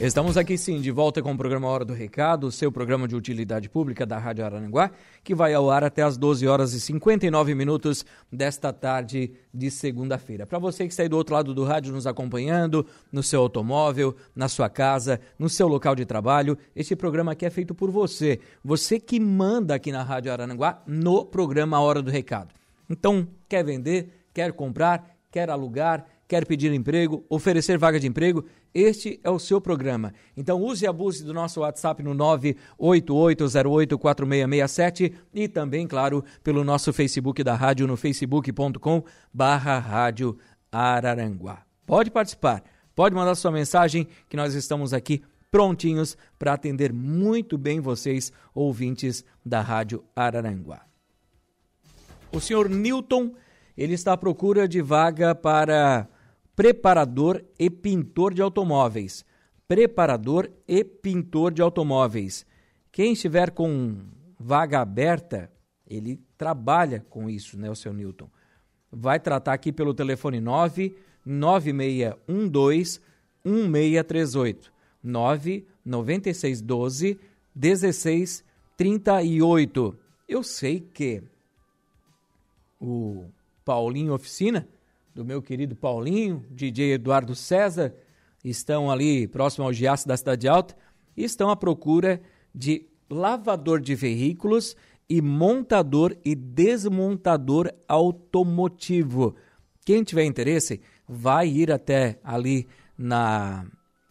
Estamos 0.00 0.36
aqui 0.36 0.56
sim, 0.56 0.80
de 0.80 0.92
volta 0.92 1.20
com 1.20 1.32
o 1.32 1.36
programa 1.36 1.66
Hora 1.66 1.84
do 1.84 1.92
Recado, 1.92 2.52
seu 2.52 2.70
programa 2.70 3.08
de 3.08 3.16
utilidade 3.16 3.68
pública 3.68 4.06
da 4.06 4.16
Rádio 4.16 4.44
Araranguá, 4.44 4.92
que 5.24 5.34
vai 5.34 5.52
ao 5.52 5.68
ar 5.72 5.82
até 5.82 6.02
as 6.02 6.16
12 6.16 6.46
horas 6.46 6.72
e 6.72 6.80
59 6.80 7.52
minutos 7.52 8.06
desta 8.30 8.72
tarde 8.72 9.32
de 9.52 9.68
segunda-feira. 9.72 10.46
Para 10.46 10.60
você 10.60 10.84
que 10.84 10.92
está 10.92 11.02
aí 11.02 11.08
do 11.08 11.16
outro 11.16 11.34
lado 11.34 11.52
do 11.52 11.64
rádio 11.64 11.92
nos 11.92 12.06
acompanhando, 12.06 12.86
no 13.10 13.24
seu 13.24 13.40
automóvel, 13.40 14.14
na 14.36 14.48
sua 14.48 14.70
casa, 14.70 15.20
no 15.36 15.48
seu 15.48 15.66
local 15.66 15.96
de 15.96 16.06
trabalho, 16.06 16.56
este 16.76 16.94
programa 16.94 17.32
aqui 17.32 17.44
é 17.44 17.50
feito 17.50 17.74
por 17.74 17.90
você. 17.90 18.38
Você 18.64 19.00
que 19.00 19.18
manda 19.18 19.74
aqui 19.74 19.90
na 19.90 20.04
Rádio 20.04 20.30
Araranguá 20.30 20.80
no 20.86 21.24
programa 21.24 21.80
Hora 21.80 22.00
do 22.00 22.10
Recado. 22.10 22.54
Então, 22.88 23.26
quer 23.48 23.64
vender, 23.64 24.28
quer 24.32 24.52
comprar, 24.52 25.16
quer 25.28 25.50
alugar, 25.50 26.06
quer 26.28 26.46
pedir 26.46 26.72
emprego, 26.72 27.24
oferecer 27.28 27.76
vaga 27.78 27.98
de 27.98 28.06
emprego, 28.06 28.44
este 28.74 29.18
é 29.24 29.30
o 29.30 29.38
seu 29.38 29.58
programa. 29.60 30.12
Então 30.36 30.62
use 30.62 30.84
e 30.84 30.86
abuse 30.86 31.24
do 31.24 31.32
nosso 31.32 31.60
WhatsApp 31.60 32.02
no 32.02 32.14
988084667 32.14 35.14
e 35.32 35.48
também, 35.48 35.86
claro, 35.86 36.22
pelo 36.44 36.62
nosso 36.62 36.92
Facebook 36.92 37.42
da 37.42 37.54
rádio 37.54 37.86
no 37.86 37.96
facebook.com 37.96 39.02
barra 39.32 39.78
rádio 39.78 40.36
Araranguá. 40.70 41.62
Pode 41.86 42.10
participar, 42.10 42.62
pode 42.94 43.14
mandar 43.14 43.34
sua 43.34 43.50
mensagem 43.50 44.06
que 44.28 44.36
nós 44.36 44.52
estamos 44.54 44.92
aqui 44.92 45.22
prontinhos 45.50 46.14
para 46.38 46.52
atender 46.52 46.92
muito 46.92 47.56
bem 47.56 47.80
vocês, 47.80 48.30
ouvintes 48.54 49.24
da 49.42 49.62
Rádio 49.62 50.04
Araranguá. 50.14 50.82
O 52.30 52.38
senhor 52.40 52.68
Newton, 52.68 53.32
ele 53.76 53.94
está 53.94 54.12
à 54.12 54.16
procura 54.16 54.68
de 54.68 54.80
vaga 54.82 55.34
para 55.34 56.06
preparador 56.58 57.42
e 57.56 57.70
pintor 57.70 58.34
de 58.34 58.42
automóveis. 58.42 59.24
Preparador 59.68 60.50
e 60.66 60.82
pintor 60.82 61.52
de 61.52 61.62
automóveis. 61.62 62.44
Quem 62.90 63.12
estiver 63.12 63.52
com 63.52 63.98
vaga 64.36 64.80
aberta, 64.80 65.52
ele 65.86 66.20
trabalha 66.36 67.06
com 67.08 67.30
isso, 67.30 67.56
né, 67.56 67.70
o 67.70 67.76
seu 67.76 67.92
Newton. 67.92 68.28
Vai 68.90 69.20
tratar 69.20 69.52
aqui 69.52 69.70
pelo 69.70 69.94
telefone 69.94 70.40
99612 70.40 73.00
1638. 73.44 74.72
99612 75.00 77.20
1638. 77.54 79.96
Eu 80.28 80.42
sei 80.42 80.80
que 80.80 81.22
o 82.80 83.26
Paulinho 83.64 84.12
Oficina 84.12 84.66
do 85.18 85.24
meu 85.24 85.42
querido 85.42 85.74
Paulinho, 85.74 86.44
DJ 86.48 86.92
Eduardo 86.92 87.34
César, 87.34 87.92
estão 88.44 88.88
ali 88.88 89.26
próximo 89.26 89.64
ao 89.64 89.72
Giaço 89.72 90.06
da 90.06 90.16
Cidade 90.16 90.46
Alta 90.46 90.76
e 91.16 91.24
estão 91.24 91.50
à 91.50 91.56
procura 91.56 92.20
de 92.54 92.86
lavador 93.10 93.80
de 93.80 93.96
veículos 93.96 94.76
e 95.10 95.20
montador 95.20 96.16
e 96.24 96.36
desmontador 96.36 97.68
automotivo. 97.88 99.34
Quem 99.84 100.04
tiver 100.04 100.24
interesse, 100.24 100.80
vai 101.08 101.48
ir 101.48 101.72
até 101.72 102.20
ali 102.22 102.68
na 102.96 103.66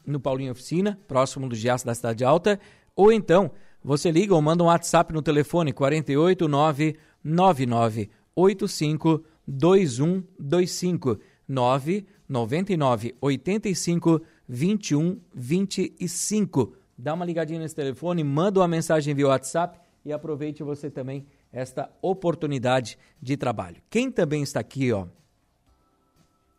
no 0.05 0.19
Paulinho 0.19 0.51
Oficina, 0.51 0.99
próximo 1.07 1.47
do 1.47 1.55
Giaço 1.55 1.85
da 1.85 1.95
Cidade 1.95 2.25
Alta, 2.25 2.59
ou 2.93 3.13
então 3.13 3.49
você 3.81 4.11
liga 4.11 4.35
ou 4.35 4.41
manda 4.41 4.61
um 4.61 4.67
WhatsApp 4.67 5.13
no 5.13 5.21
telefone 5.21 5.71
489 5.71 6.97
9985 7.23 9.23
2125 9.47 11.19
999 11.47 13.15
85 13.21 14.21
21 14.47 15.19
25. 15.33 16.73
Dá 16.97 17.13
uma 17.13 17.25
ligadinha 17.25 17.59
nesse 17.59 17.75
telefone, 17.75 18.23
manda 18.23 18.59
uma 18.59 18.67
mensagem 18.67 19.13
via 19.13 19.27
WhatsApp 19.27 19.79
e 20.03 20.11
aproveite 20.11 20.63
você 20.63 20.89
também 20.89 21.25
esta 21.51 21.89
oportunidade 22.01 22.97
de 23.21 23.37
trabalho. 23.37 23.81
Quem 23.89 24.11
também 24.11 24.43
está 24.43 24.59
aqui, 24.59 24.91
ó, 24.91 25.07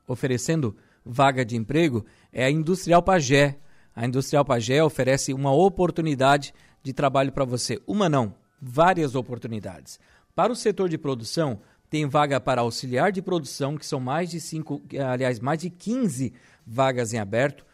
oferecendo 0.07 0.76
vaga 1.04 1.45
de 1.45 1.57
emprego 1.57 2.04
é 2.33 2.45
a 2.45 2.50
Industrial 2.50 3.02
Pagé. 3.02 3.59
A 3.95 4.07
Industrial 4.07 4.45
Pagé 4.45 4.83
oferece 4.83 5.33
uma 5.33 5.52
oportunidade 5.52 6.54
de 6.83 6.92
trabalho 6.92 7.33
para 7.33 7.45
você. 7.45 7.80
Uma 7.87 8.09
não, 8.09 8.35
várias 8.61 9.14
oportunidades. 9.14 9.99
Para 10.35 10.52
o 10.52 10.57
setor 10.57 10.88
de 10.88 10.97
produção, 10.97 11.61
tem 11.90 12.07
vaga 12.07 12.40
para 12.40 12.61
auxiliar 12.61 13.11
de 13.11 13.23
produção, 13.23 13.76
que 13.76 13.87
são 13.87 13.99
mais 13.99 14.30
de 14.30 14.40
cinco, 14.40 14.83
aliás, 15.11 15.40
mais 15.40 15.59
de 15.59 15.71
15 15.71 16.33
vagas 16.66 17.12
em 17.12 17.18
aberto. 17.18 17.64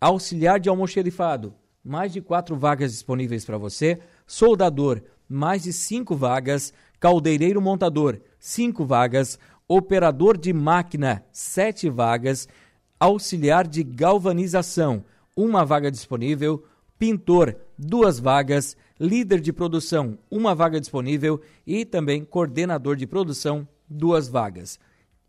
Auxiliar 0.00 0.60
de 0.60 0.68
almoxerifado, 0.68 1.54
mais 1.82 2.12
de 2.12 2.20
quatro 2.20 2.56
vagas 2.56 2.92
disponíveis 2.92 3.44
para 3.44 3.56
você. 3.56 3.98
Soldador, 4.26 5.02
mais 5.28 5.62
de 5.62 5.72
cinco 5.72 6.14
vagas. 6.14 6.72
Caldeireiro 7.00 7.62
montador, 7.62 8.20
cinco 8.38 8.84
vagas. 8.84 9.38
Operador 9.66 10.36
de 10.36 10.52
máquina, 10.52 11.24
sete 11.32 11.88
vagas. 11.88 12.48
Auxiliar 13.00 13.66
de 13.66 13.82
galvanização, 13.82 15.04
uma 15.36 15.64
vaga 15.64 15.90
disponível. 15.90 16.64
Pintor, 16.98 17.56
duas 17.78 18.20
vagas 18.20 18.76
líder 19.02 19.40
de 19.40 19.52
produção, 19.52 20.16
uma 20.30 20.54
vaga 20.54 20.78
disponível 20.78 21.40
e 21.66 21.84
também 21.84 22.24
coordenador 22.24 22.94
de 22.94 23.04
produção, 23.04 23.66
duas 23.88 24.28
vagas. 24.28 24.78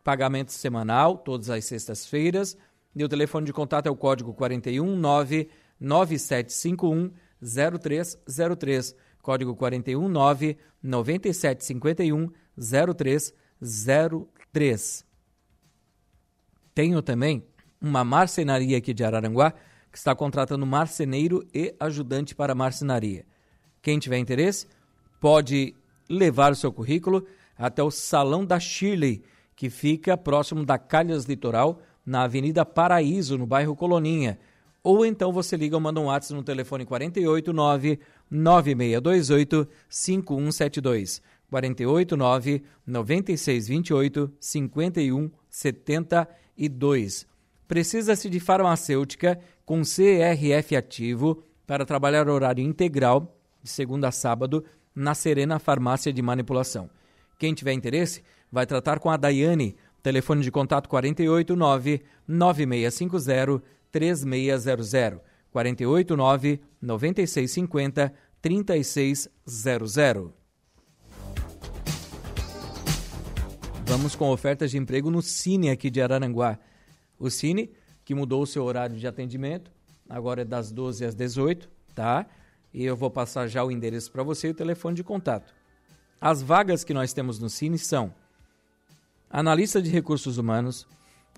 pagamento 0.07 0.53
semanal, 0.53 1.19
todas 1.19 1.51
as 1.51 1.65
sextas-feiras. 1.65 2.57
E 2.95 3.03
o 3.03 3.09
telefone 3.09 3.45
de 3.45 3.53
contato 3.53 3.89
é 3.89 3.91
o 3.91 3.97
código 3.97 4.33
419 4.33 5.49
9751 5.81 7.11
0303. 7.43 8.95
Código 9.21 9.57
419 9.57 10.57
9751 10.81 12.31
0303. 12.57 15.05
Tenho 16.73 17.03
também 17.03 17.45
uma 17.81 18.05
marcenaria 18.05 18.79
aqui 18.79 18.95
de 18.95 19.03
Araranguá 19.03 19.53
que 19.91 19.99
está 19.99 20.15
contratando 20.15 20.65
marceneiro 20.65 21.45
e 21.53 21.75
ajudante 21.81 22.33
para 22.33 22.55
marcenaria. 22.55 23.27
Quem 23.83 23.99
tiver 23.99 24.19
interesse, 24.19 24.69
pode 25.21 25.75
levar 26.09 26.53
o 26.53 26.57
seu 26.57 26.73
currículo 26.73 27.27
até 27.59 27.83
o 27.83 27.91
Salão 27.91 28.45
da 28.45 28.61
Shirley, 28.61 29.25
que 29.57 29.69
fica 29.71 30.17
próximo 30.17 30.65
da 30.65 30.79
Calhas 30.79 31.25
Litoral, 31.25 31.81
na 32.05 32.23
Avenida 32.23 32.65
Paraíso, 32.65 33.37
no 33.39 33.47
bairro 33.47 33.75
Coloninha. 33.75 34.39
Ou 34.83 35.05
então 35.05 35.33
você 35.33 35.57
liga 35.57 35.75
ou 35.75 35.81
manda 35.81 35.99
um 35.99 36.05
WhatsApp 36.05 36.35
no 36.35 36.45
telefone 36.45 36.85
489 36.85 37.99
9628 38.31 39.69
5172. 39.89 41.21
489 41.51 42.63
9628 42.87 44.33
5172. 44.39 47.27
Precisa-se 47.67 48.31
de 48.31 48.39
farmacêutica 48.39 49.41
com 49.65 49.83
CRF 49.83 50.77
ativo 50.77 51.43
para 51.67 51.85
trabalhar 51.85 52.29
horário 52.29 52.63
integral, 52.63 53.37
de 53.61 53.71
segunda 53.71 54.07
a 54.09 54.13
sábado, 54.13 54.65
na 54.95 55.15
Serena 55.15 55.59
Farmácia 55.59 56.13
de 56.13 56.23
Manipulação. 56.23 56.89
Quem 57.39 57.53
tiver 57.53 57.73
interesse, 57.73 58.23
vai 58.57 58.65
tratar 58.65 58.99
com 58.99 59.11
a 59.11 59.19
Daiane. 59.19 59.77
Telefone 60.03 60.43
de 60.43 60.51
contato 60.51 60.89
489 60.89 62.01
9650 62.27 63.63
3600. 63.93 65.21
489 65.51 66.63
9650 66.81 68.15
3600. 68.41 70.31
Vamos 73.85 74.17
com 74.17 74.31
ofertas 74.31 74.71
de 74.71 74.79
emprego 74.79 75.11
no 75.11 75.21
Cine 75.21 75.69
aqui 75.69 75.91
de 75.91 76.01
Araranguá. 76.01 76.59
O 77.19 77.29
Cine, 77.29 77.71
que 78.07 78.15
mudou 78.15 78.41
o 78.41 78.47
seu 78.47 78.65
horário 78.65 78.97
de 78.97 79.07
atendimento, 79.07 79.71
agora 80.09 80.41
é 80.41 80.45
das 80.47 80.73
12 80.73 81.05
às 81.05 81.15
18, 81.15 81.69
tá? 81.95 82.25
E 82.73 82.87
eu 82.87 82.97
vou 82.97 83.11
passar 83.11 83.49
já 83.49 83.63
o 83.63 83.71
endereço 83.71 84.11
para 84.11 84.23
você 84.23 84.49
e 84.49 84.53
o 84.53 84.55
telefone 84.55 84.97
de 84.97 85.05
contato. 85.05 85.53
As 86.19 86.41
vagas 86.41 86.85
que 86.85 86.95
nós 86.95 87.13
temos 87.13 87.39
no 87.39 87.51
Cine 87.51 87.79
são 87.79 88.15
analista 89.31 89.81
de 89.83 89.91
recursos 89.91 90.39
humanos, 90.39 90.87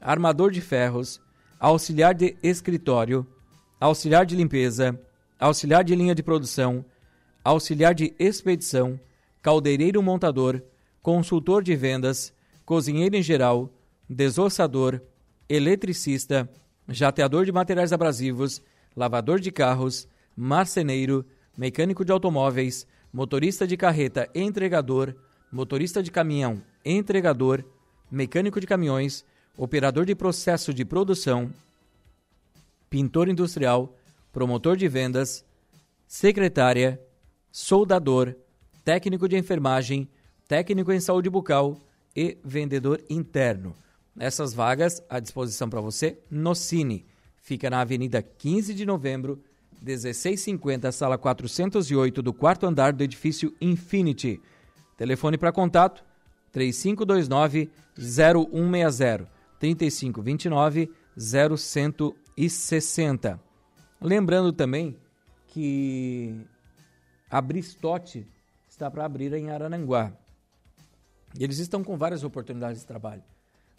armador 0.01 0.51
de 0.51 0.61
ferros, 0.61 1.21
auxiliar 1.59 2.15
de 2.15 2.37
escritório, 2.43 3.27
auxiliar 3.81 4.25
de 4.25 4.37
limpeza, 4.37 4.99
auxiliar 5.39 5.85
de 5.85 5.95
linha 5.95 6.15
de 6.15 6.23
produção, 6.23 6.85
auxiliar 7.45 7.95
de 7.95 8.15
expedição, 8.19 8.99
caldeireiro 9.43 10.03
montador, 10.03 10.63
consultor 11.03 11.63
de 11.63 11.75
vendas, 11.75 12.33
cozinheiro 12.65 13.17
em 13.17 13.23
geral, 13.23 13.71
desossador, 14.09 15.01
eletricista, 15.49 16.49
jateador 16.89 17.45
de 17.45 17.53
materiais 17.53 17.93
abrasivos, 17.93 18.63
lavador 18.95 19.41
de 19.41 19.51
carros, 19.51 20.09
marceneiro, 20.37 21.25
mecânico 21.57 22.05
de 22.05 22.13
automóveis, 22.13 22.87
motorista 23.13 23.67
de 23.67 23.77
carreta 23.77 24.29
entregador, 24.35 25.15
motorista 25.51 26.03
de 26.03 26.11
caminhão 26.11 26.63
entregador, 26.85 27.65
mecânico 28.11 28.61
de 28.61 28.67
caminhões, 28.67 29.25
operador 29.57 30.05
de 30.05 30.15
processo 30.15 30.73
de 30.73 30.85
produção, 30.85 31.53
pintor 32.89 33.29
industrial, 33.29 33.95
promotor 34.33 34.77
de 34.77 34.89
vendas, 34.89 35.45
secretária, 36.07 37.01
soldador, 37.51 38.35
técnico 38.85 39.29
de 39.29 39.37
enfermagem, 39.37 40.09
técnico 40.47 40.93
em 40.93 41.01
saúde 41.01 41.29
bucal 41.29 41.77
e 42.17 42.39
vendedor 42.43 43.03
interno. 43.11 43.75
Essas 44.19 44.55
vagas 44.55 45.03
à 45.09 45.21
disposição 45.21 45.69
para 45.69 45.81
você 45.81 46.19
no 46.31 46.55
Cine. 46.55 47.05
Fica 47.37 47.71
na 47.71 47.81
Avenida 47.81 48.23
15 48.23 48.75
de 48.75 48.85
Novembro, 48.85 49.43
1650, 49.83 50.91
sala 50.91 51.17
408 51.17 52.21
do 52.21 52.33
quarto 52.33 52.67
andar 52.67 52.93
do 52.93 53.05
edifício 53.05 53.55
Infinity. 53.61 54.41
Telefone 54.97 55.39
para 55.39 55.53
contato 55.53 56.05
3529 56.59 57.71
0160 57.97 59.31
3529 59.61 60.91
0160. 61.17 63.41
Lembrando 64.01 64.53
também 64.53 64.97
que 65.49 66.35
a 67.31 67.41
Bristote 67.41 68.27
está 68.69 68.91
para 68.91 69.05
abrir 69.05 69.33
em 69.33 69.51
Arananguá. 69.51 70.13
Eles 71.39 71.59
estão 71.59 71.85
com 71.85 71.97
várias 71.97 72.25
oportunidades 72.25 72.81
de 72.81 72.87
trabalho. 72.87 73.23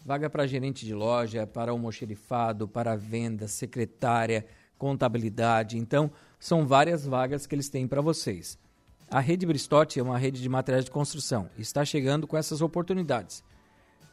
Vaga 0.05 0.29
para 0.29 0.47
gerente 0.47 0.85
de 0.85 0.93
loja, 0.93 1.47
para 1.47 1.71
almoxerifado, 1.71 2.67
para 2.67 2.95
venda, 2.95 3.47
secretária, 3.47 4.45
contabilidade. 4.77 5.77
Então, 5.77 6.11
são 6.39 6.65
várias 6.65 7.05
vagas 7.05 7.45
que 7.45 7.55
eles 7.55 7.69
têm 7.69 7.87
para 7.87 8.01
vocês. 8.01 8.57
A 9.11 9.19
rede 9.19 9.43
Bristote 9.43 9.99
é 9.99 10.03
uma 10.03 10.19
rede 10.19 10.39
de 10.39 10.47
materiais 10.47 10.85
de 10.85 10.91
construção 10.91 11.49
e 11.57 11.63
está 11.63 11.83
chegando 11.83 12.27
com 12.27 12.37
essas 12.37 12.61
oportunidades. 12.61 13.43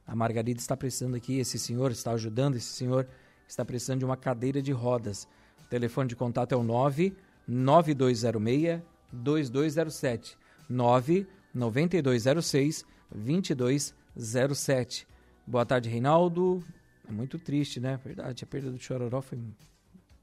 A 0.06 0.16
Margarida 0.16 0.60
está 0.60 0.76
precisando 0.76 1.16
aqui, 1.16 1.40
esse 1.40 1.58
senhor 1.58 1.92
está 1.92 2.12
ajudando 2.12 2.56
esse 2.56 2.68
senhor 2.68 3.08
está 3.48 3.64
precisando 3.64 4.00
de 4.00 4.06
uma 4.06 4.18
cadeira 4.18 4.62
de 4.62 4.72
rodas. 4.72 5.28
O 5.66 5.68
telefone 5.70 6.10
de 6.10 6.16
contato 6.16 6.54
é 6.54 6.56
o 6.56 6.64
9 6.64 7.16
9206 7.48 8.82
2207 9.12 10.38
9 10.70 11.28
9206 11.54 12.86
2207. 13.12 15.08
Boa 15.46 15.66
tarde, 15.66 15.90
Reinaldo. 15.90 16.64
É 17.08 17.12
muito 17.12 17.38
triste, 17.38 17.80
né? 17.80 18.00
Verdade, 18.04 18.44
a 18.44 18.48
perda 18.48 18.72
do 18.72 18.80
Chororó 18.80 19.22
foi 19.22 19.40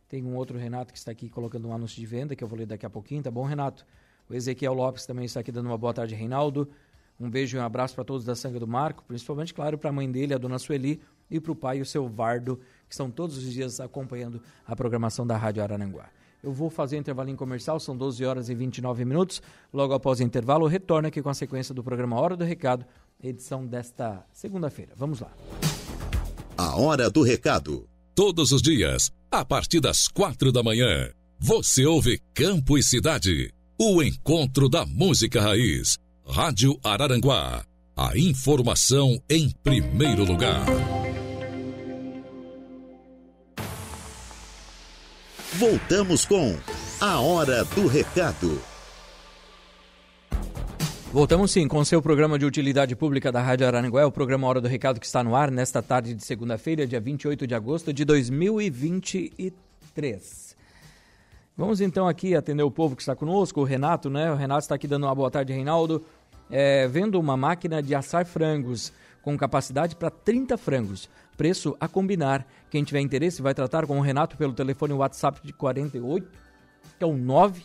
Tem 0.08 0.22
um 0.24 0.36
outro 0.36 0.58
Renato 0.58 0.92
que 0.92 0.98
está 0.98 1.10
aqui 1.10 1.28
colocando 1.28 1.66
um 1.68 1.72
anúncio 1.72 1.98
de 1.98 2.06
venda 2.06 2.36
que 2.36 2.44
eu 2.44 2.48
vou 2.48 2.58
ler 2.58 2.66
daqui 2.66 2.84
a 2.84 2.90
pouquinho, 2.90 3.22
tá 3.22 3.30
bom, 3.30 3.44
Renato? 3.44 3.86
O 4.28 4.34
Ezequiel 4.34 4.74
Lopes 4.74 5.06
também 5.06 5.24
está 5.24 5.40
aqui 5.40 5.50
dando 5.50 5.64
uma 5.66 5.78
boa 5.78 5.94
tarde, 5.94 6.14
Reinaldo. 6.14 6.68
Um 7.22 7.30
beijo 7.30 7.56
e 7.56 7.60
um 7.60 7.62
abraço 7.62 7.94
para 7.94 8.02
todos 8.02 8.24
da 8.24 8.34
Sanga 8.34 8.58
do 8.58 8.66
Marco, 8.66 9.04
principalmente, 9.06 9.54
claro, 9.54 9.78
para 9.78 9.90
a 9.90 9.92
mãe 9.92 10.10
dele, 10.10 10.34
a 10.34 10.38
dona 10.38 10.58
Sueli, 10.58 11.00
e 11.30 11.38
para 11.38 11.52
o 11.52 11.54
pai, 11.54 11.80
o 11.80 11.86
seu 11.86 12.08
Vardo, 12.08 12.56
que 12.88 12.92
estão 12.92 13.08
todos 13.08 13.38
os 13.38 13.52
dias 13.52 13.78
acompanhando 13.78 14.42
a 14.66 14.74
programação 14.74 15.24
da 15.24 15.36
Rádio 15.36 15.62
Araranguá. 15.62 16.08
Eu 16.42 16.52
vou 16.52 16.68
fazer 16.68 16.96
um 16.96 16.98
intervalo 16.98 17.32
comercial, 17.36 17.78
são 17.78 17.96
12 17.96 18.24
horas 18.24 18.48
e 18.48 18.54
29 18.56 19.04
minutos. 19.04 19.40
Logo 19.72 19.94
após 19.94 20.18
o 20.18 20.24
intervalo, 20.24 20.66
retorno 20.66 21.06
aqui 21.06 21.22
com 21.22 21.28
a 21.28 21.34
sequência 21.34 21.72
do 21.72 21.84
programa 21.84 22.18
Hora 22.18 22.36
do 22.36 22.44
Recado, 22.44 22.84
edição 23.22 23.64
desta 23.64 24.26
segunda-feira. 24.32 24.92
Vamos 24.96 25.20
lá. 25.20 25.30
A 26.58 26.76
Hora 26.76 27.08
do 27.08 27.22
Recado. 27.22 27.88
Todos 28.16 28.50
os 28.50 28.60
dias, 28.60 29.12
a 29.30 29.44
partir 29.44 29.78
das 29.78 30.08
quatro 30.08 30.50
da 30.50 30.60
manhã, 30.64 31.08
você 31.38 31.86
ouve 31.86 32.20
Campo 32.34 32.76
e 32.76 32.82
Cidade, 32.82 33.54
o 33.78 34.02
encontro 34.02 34.68
da 34.68 34.84
música 34.84 35.40
raiz 35.40 36.01
Rádio 36.26 36.78
Araranguá. 36.82 37.64
A 37.96 38.16
informação 38.16 39.20
em 39.28 39.50
primeiro 39.62 40.24
lugar. 40.24 40.64
Voltamos 45.54 46.24
com 46.24 46.56
A 47.00 47.20
Hora 47.20 47.64
do 47.64 47.86
Recado. 47.86 48.60
Voltamos 51.12 51.50
sim 51.50 51.68
com 51.68 51.78
o 51.78 51.84
seu 51.84 52.00
programa 52.00 52.38
de 52.38 52.46
utilidade 52.46 52.96
pública 52.96 53.30
da 53.30 53.42
Rádio 53.42 53.66
Araranguá, 53.66 54.06
o 54.06 54.12
programa 54.12 54.46
Hora 54.46 54.62
do 54.62 54.68
Recado 54.68 54.98
que 54.98 55.04
está 55.04 55.22
no 55.22 55.36
ar 55.36 55.50
nesta 55.50 55.82
tarde 55.82 56.14
de 56.14 56.24
segunda-feira, 56.24 56.86
dia 56.86 57.00
28 57.00 57.46
de 57.46 57.54
agosto 57.54 57.92
de 57.92 58.02
2023. 58.06 60.51
Vamos 61.62 61.80
então 61.80 62.08
aqui 62.08 62.34
atender 62.34 62.64
o 62.64 62.70
povo 62.72 62.96
que 62.96 63.02
está 63.02 63.14
conosco, 63.14 63.60
o 63.60 63.64
Renato, 63.64 64.10
né? 64.10 64.32
O 64.32 64.34
Renato 64.34 64.62
está 64.62 64.74
aqui 64.74 64.88
dando 64.88 65.06
uma 65.06 65.14
boa 65.14 65.30
tarde, 65.30 65.52
Reinaldo. 65.52 66.04
É, 66.50 66.88
vendo 66.88 67.20
uma 67.20 67.36
máquina 67.36 67.80
de 67.80 67.94
assar 67.94 68.26
frangos 68.26 68.92
com 69.22 69.38
capacidade 69.38 69.94
para 69.94 70.10
30 70.10 70.58
frangos. 70.58 71.08
Preço 71.36 71.76
a 71.78 71.86
combinar. 71.86 72.44
Quem 72.68 72.82
tiver 72.82 72.98
interesse 72.98 73.40
vai 73.40 73.54
tratar 73.54 73.86
com 73.86 73.96
o 73.96 74.00
Renato 74.00 74.36
pelo 74.36 74.52
telefone 74.52 74.92
WhatsApp 74.92 75.40
de 75.46 75.52
48, 75.52 76.26
que 76.98 77.04
é 77.04 77.06
o 77.06 77.16
9 77.16 77.62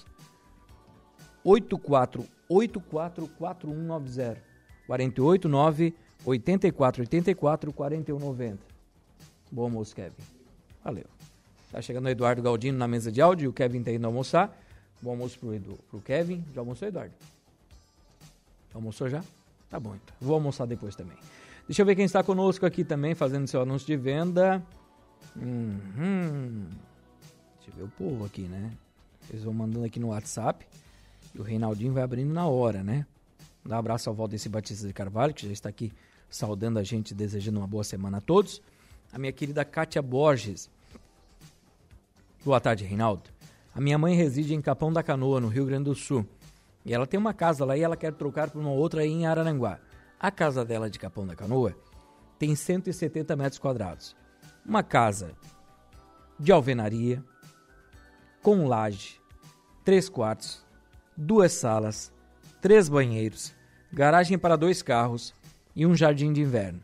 84844190. 1.43 4.37
489 4.85 5.95
8484 6.23 7.73
4190. 7.73 8.59
Bom 9.51 9.63
almoço, 9.63 9.95
Kevin. 9.95 10.13
Valeu. 10.83 11.16
Tá 11.71 11.81
chegando 11.81 12.05
o 12.05 12.09
Eduardo 12.09 12.41
Galdino 12.41 12.77
na 12.77 12.87
mesa 12.87 13.11
de 13.11 13.21
áudio 13.21 13.49
o 13.49 13.53
Kevin 13.53 13.83
tá 13.83 13.91
indo 13.91 14.05
almoçar. 14.05 14.57
Bom 15.01 15.11
almoço 15.11 15.37
pro, 15.37 15.53
Edu, 15.53 15.77
pro 15.89 16.01
Kevin. 16.01 16.43
Já 16.53 16.61
almoçou, 16.61 16.87
Eduardo? 16.87 17.13
Almoçou 18.73 19.09
já? 19.09 19.23
Tá 19.69 19.79
bom, 19.79 19.95
então. 19.95 20.15
Vou 20.19 20.35
almoçar 20.35 20.65
depois 20.65 20.95
também. 20.95 21.17
Deixa 21.67 21.81
eu 21.81 21.85
ver 21.85 21.95
quem 21.95 22.05
está 22.05 22.23
conosco 22.23 22.65
aqui 22.65 22.83
também, 22.83 23.13
fazendo 23.13 23.47
seu 23.47 23.61
anúncio 23.61 23.85
de 23.85 23.97
venda. 23.97 24.63
Uhum. 25.35 26.67
Deixa 27.57 27.69
eu 27.69 27.73
ver 27.75 27.83
o 27.83 27.89
povo 27.89 28.25
aqui, 28.25 28.43
né? 28.43 28.71
Eles 29.29 29.43
vão 29.43 29.53
mandando 29.53 29.85
aqui 29.85 29.99
no 29.99 30.07
WhatsApp. 30.07 30.65
E 31.35 31.39
o 31.39 31.43
Reinaldinho 31.43 31.93
vai 31.93 32.03
abrindo 32.03 32.33
na 32.33 32.47
hora, 32.47 32.83
né? 32.83 33.05
Dá 33.65 33.75
um 33.75 33.79
abraço 33.79 34.09
ao 34.09 34.15
Valdeci 34.15 34.47
Batista 34.47 34.87
de 34.87 34.93
Carvalho, 34.93 35.33
que 35.33 35.45
já 35.45 35.51
está 35.51 35.67
aqui 35.67 35.91
saudando 36.29 36.79
a 36.79 36.83
gente, 36.83 37.13
desejando 37.13 37.59
uma 37.59 37.67
boa 37.67 37.83
semana 37.83 38.19
a 38.19 38.21
todos. 38.21 38.61
A 39.11 39.19
minha 39.19 39.31
querida 39.31 39.65
Kátia 39.65 40.01
Borges, 40.01 40.69
Boa 42.47 42.61
tarde, 42.61 42.85
Reinaldo. 42.85 43.29
A 43.75 43.81
minha 43.81 43.97
mãe 43.97 44.15
reside 44.15 44.55
em 44.55 44.61
Capão 44.61 44.89
da 44.89 45.03
Canoa, 45.03 45.41
no 45.41 45.49
Rio 45.49 45.65
Grande 45.65 45.83
do 45.83 45.93
Sul. 45.93 46.25
E 46.85 46.93
ela 46.93 47.05
tem 47.05 47.19
uma 47.19 47.33
casa 47.33 47.65
lá 47.65 47.75
e 47.75 47.81
ela 47.81 47.97
quer 47.97 48.13
trocar 48.13 48.49
por 48.49 48.61
uma 48.61 48.71
outra 48.71 49.01
aí 49.01 49.11
em 49.11 49.25
Araranguá. 49.25 49.81
A 50.17 50.31
casa 50.31 50.63
dela 50.63 50.89
de 50.89 50.97
Capão 50.97 51.27
da 51.27 51.35
Canoa 51.35 51.75
tem 52.39 52.55
170 52.55 53.35
metros 53.35 53.59
quadrados. 53.59 54.15
Uma 54.65 54.81
casa 54.81 55.33
de 56.39 56.49
alvenaria, 56.53 57.21
com 58.41 58.65
laje, 58.65 59.19
três 59.83 60.07
quartos, 60.07 60.65
duas 61.17 61.51
salas, 61.51 62.13
três 62.61 62.87
banheiros, 62.87 63.53
garagem 63.91 64.37
para 64.37 64.55
dois 64.55 64.81
carros 64.81 65.33
e 65.75 65.85
um 65.85 65.93
jardim 65.93 66.31
de 66.31 66.39
inverno. 66.39 66.79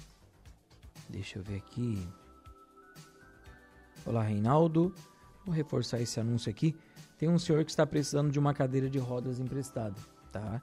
Deixa 1.10 1.40
eu 1.40 1.44
ver 1.44 1.58
aqui. 1.58 2.08
Olá, 4.06 4.22
Reinaldo. 4.24 4.94
Vou 5.46 5.56
reforçar 5.56 6.02
esse 6.02 6.20
anúncio 6.20 6.50
aqui. 6.50 6.76
Tem 7.18 7.28
um 7.28 7.40
senhor 7.40 7.66
que 7.66 7.72
está 7.72 7.86
precisando 7.86 8.32
de 8.32 8.38
uma 8.38 8.54
cadeira 8.54 8.90
de 8.90 9.00
rodas 9.00 9.40
emprestada, 9.40 9.96
tá? 10.32 10.62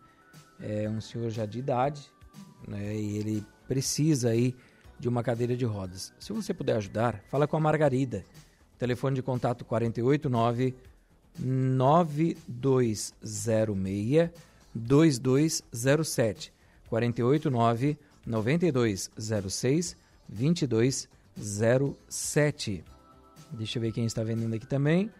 É 0.61 0.88
um 0.88 1.00
senhor 1.00 1.29
já 1.31 1.44
de 1.44 1.59
idade, 1.59 2.09
né? 2.68 2.94
E 2.94 3.18
ele 3.18 3.44
precisa 3.66 4.29
aí 4.31 4.55
de 4.98 5.09
uma 5.09 5.22
cadeira 5.22 5.57
de 5.57 5.64
rodas. 5.64 6.12
Se 6.18 6.33
você 6.33 6.53
puder 6.55 6.77
ajudar, 6.77 7.22
fala 7.29 7.48
com 7.48 7.57
a 7.57 7.61
Margarida. 7.61 8.24
Telefone 8.79 9.16
de 9.16 9.22
contato 9.22 9.64
489 9.64 10.77
9206 11.38 13.14
2207 14.75 16.53
489 16.88 17.99
9206 18.27 19.97
2207. 20.29 22.85
Deixa 23.51 23.79
eu 23.79 23.83
ver 23.83 23.92
quem 23.92 24.07
está 24.07 24.25
vendendo 24.25 24.55
aqui 24.55 24.66
também. 24.66 25.11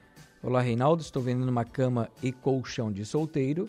Olá, 0.43 0.61
Reinaldo. 0.61 1.03
Estou 1.03 1.23
vendendo 1.23 1.49
uma 1.49 1.65
cama 1.65 2.11
e 2.23 2.33
colchão 2.33 2.93
de 2.93 3.05
solteiro, 3.05 3.69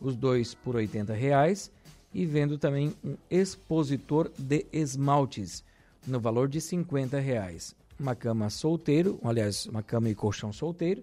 os 0.00 0.16
dois 0.16 0.54
por 0.54 0.76
R$ 0.76 0.88
reais, 1.14 1.70
e 2.12 2.26
vendo 2.26 2.58
também 2.58 2.92
um 3.04 3.16
expositor 3.30 4.30
de 4.38 4.66
esmaltes 4.72 5.64
no 6.06 6.20
valor 6.20 6.48
de 6.48 6.58
R$ 6.58 7.20
reais. 7.20 7.74
Uma 7.98 8.14
cama 8.14 8.48
solteiro, 8.50 9.18
aliás, 9.22 9.66
uma 9.66 9.82
cama 9.82 10.08
e 10.08 10.14
colchão 10.14 10.52
solteiro 10.52 11.02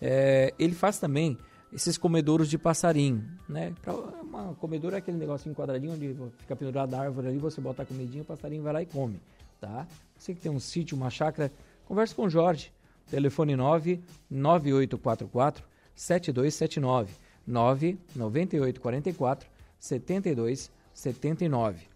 É, 0.00 0.54
ele 0.58 0.74
faz 0.74 0.98
também 0.98 1.36
esses 1.72 1.98
comedouros 1.98 2.48
de 2.48 2.56
passarinho, 2.56 3.22
né? 3.48 3.72
Pra, 3.82 3.94
uma 3.94 4.54
comedouro 4.54 4.96
é 4.96 4.98
aquele 4.98 5.18
negocinho 5.18 5.54
quadradinho 5.54 5.92
onde 5.92 6.16
fica 6.38 6.56
pendurado 6.56 6.90
na 6.90 7.00
árvore 7.00 7.28
ali, 7.28 7.38
você 7.38 7.60
bota 7.60 7.82
a 7.82 7.86
comidinha, 7.86 8.22
o 8.22 8.26
passarinho 8.26 8.62
vai 8.62 8.72
lá 8.72 8.82
e 8.82 8.86
come, 8.86 9.20
tá? 9.60 9.86
Você 10.16 10.34
que 10.34 10.40
tem 10.40 10.50
um 10.50 10.60
sítio, 10.60 10.96
uma 10.96 11.10
chácara, 11.10 11.52
converse 11.86 12.14
com 12.14 12.22
o 12.22 12.30
Jorge. 12.30 12.72
Telefone 13.10 13.56
9 13.56 14.00
9844 14.30 15.64
7279 15.94 17.12
9 17.46 17.98
9844 18.14 19.48
7279 19.78 20.82
79. 20.94 21.86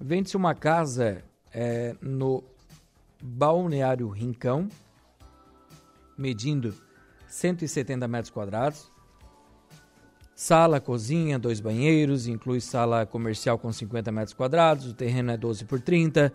Vende-se 0.00 0.36
uma 0.36 0.54
casa 0.54 1.22
é, 1.52 1.94
no 2.00 2.42
Balneário 3.20 4.08
Rincão, 4.08 4.68
medindo 6.16 6.74
170 7.28 8.06
metros 8.08 8.30
quadrados. 8.30 8.90
Sala, 10.34 10.80
cozinha, 10.80 11.38
dois 11.38 11.60
banheiros, 11.60 12.26
inclui 12.26 12.60
sala 12.60 13.06
comercial 13.06 13.58
com 13.58 13.72
50 13.72 14.10
metros 14.10 14.34
quadrados, 14.34 14.86
o 14.86 14.94
terreno 14.94 15.30
é 15.30 15.36
12 15.36 15.64
por 15.66 15.80
30, 15.80 16.32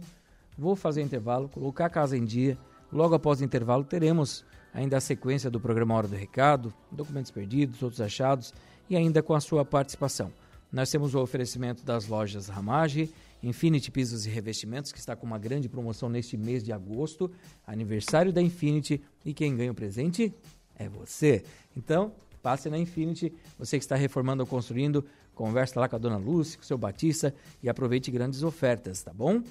Vou 0.57 0.75
fazer 0.75 1.01
intervalo, 1.01 1.49
colocar 1.49 1.87
a 1.87 1.89
casa 1.89 2.15
em 2.15 2.23
dia. 2.23 2.57
Logo 2.91 3.15
após 3.15 3.41
o 3.41 3.43
intervalo, 3.43 3.83
teremos 3.83 4.45
ainda 4.73 4.97
a 4.97 5.01
sequência 5.01 5.49
do 5.49 5.59
programa 5.59 5.95
Hora 5.95 6.07
do 6.07 6.15
Recado, 6.15 6.73
documentos 6.91 7.31
perdidos, 7.31 7.81
outros 7.81 8.01
achados 8.01 8.53
e 8.89 8.95
ainda 8.95 9.23
com 9.23 9.33
a 9.33 9.41
sua 9.41 9.65
participação. 9.65 10.31
Nós 10.71 10.91
temos 10.91 11.15
o 11.15 11.21
oferecimento 11.21 11.83
das 11.83 12.07
lojas 12.07 12.47
Ramage, 12.47 13.11
Infinity 13.47 13.91
Pisos 13.91 14.25
e 14.25 14.29
Revestimentos, 14.29 14.91
que 14.91 14.99
está 14.99 15.15
com 15.15 15.25
uma 15.25 15.37
grande 15.37 15.69
promoção 15.69 16.09
neste 16.09 16.35
mês 16.35 16.63
de 16.63 16.71
agosto, 16.71 17.31
aniversário 17.65 18.33
da 18.33 18.41
Infinity, 18.41 19.01
e 19.23 19.33
quem 19.33 19.55
ganha 19.55 19.71
o 19.71 19.75
presente 19.75 20.33
é 20.75 20.89
você. 20.89 21.43
Então, 21.75 22.13
passe 22.41 22.69
na 22.69 22.77
Infinity, 22.77 23.33
você 23.57 23.77
que 23.77 23.83
está 23.83 23.95
reformando 23.95 24.43
ou 24.43 24.47
construindo, 24.47 25.05
conversa 25.33 25.79
lá 25.79 25.87
com 25.87 25.95
a 25.95 25.99
dona 25.99 26.17
Lúcia, 26.17 26.57
com 26.57 26.63
o 26.63 26.65
seu 26.65 26.77
Batista 26.77 27.33
e 27.61 27.69
aproveite 27.69 28.09
grandes 28.11 28.43
ofertas, 28.43 29.03
tá 29.03 29.13
bom? 29.13 29.43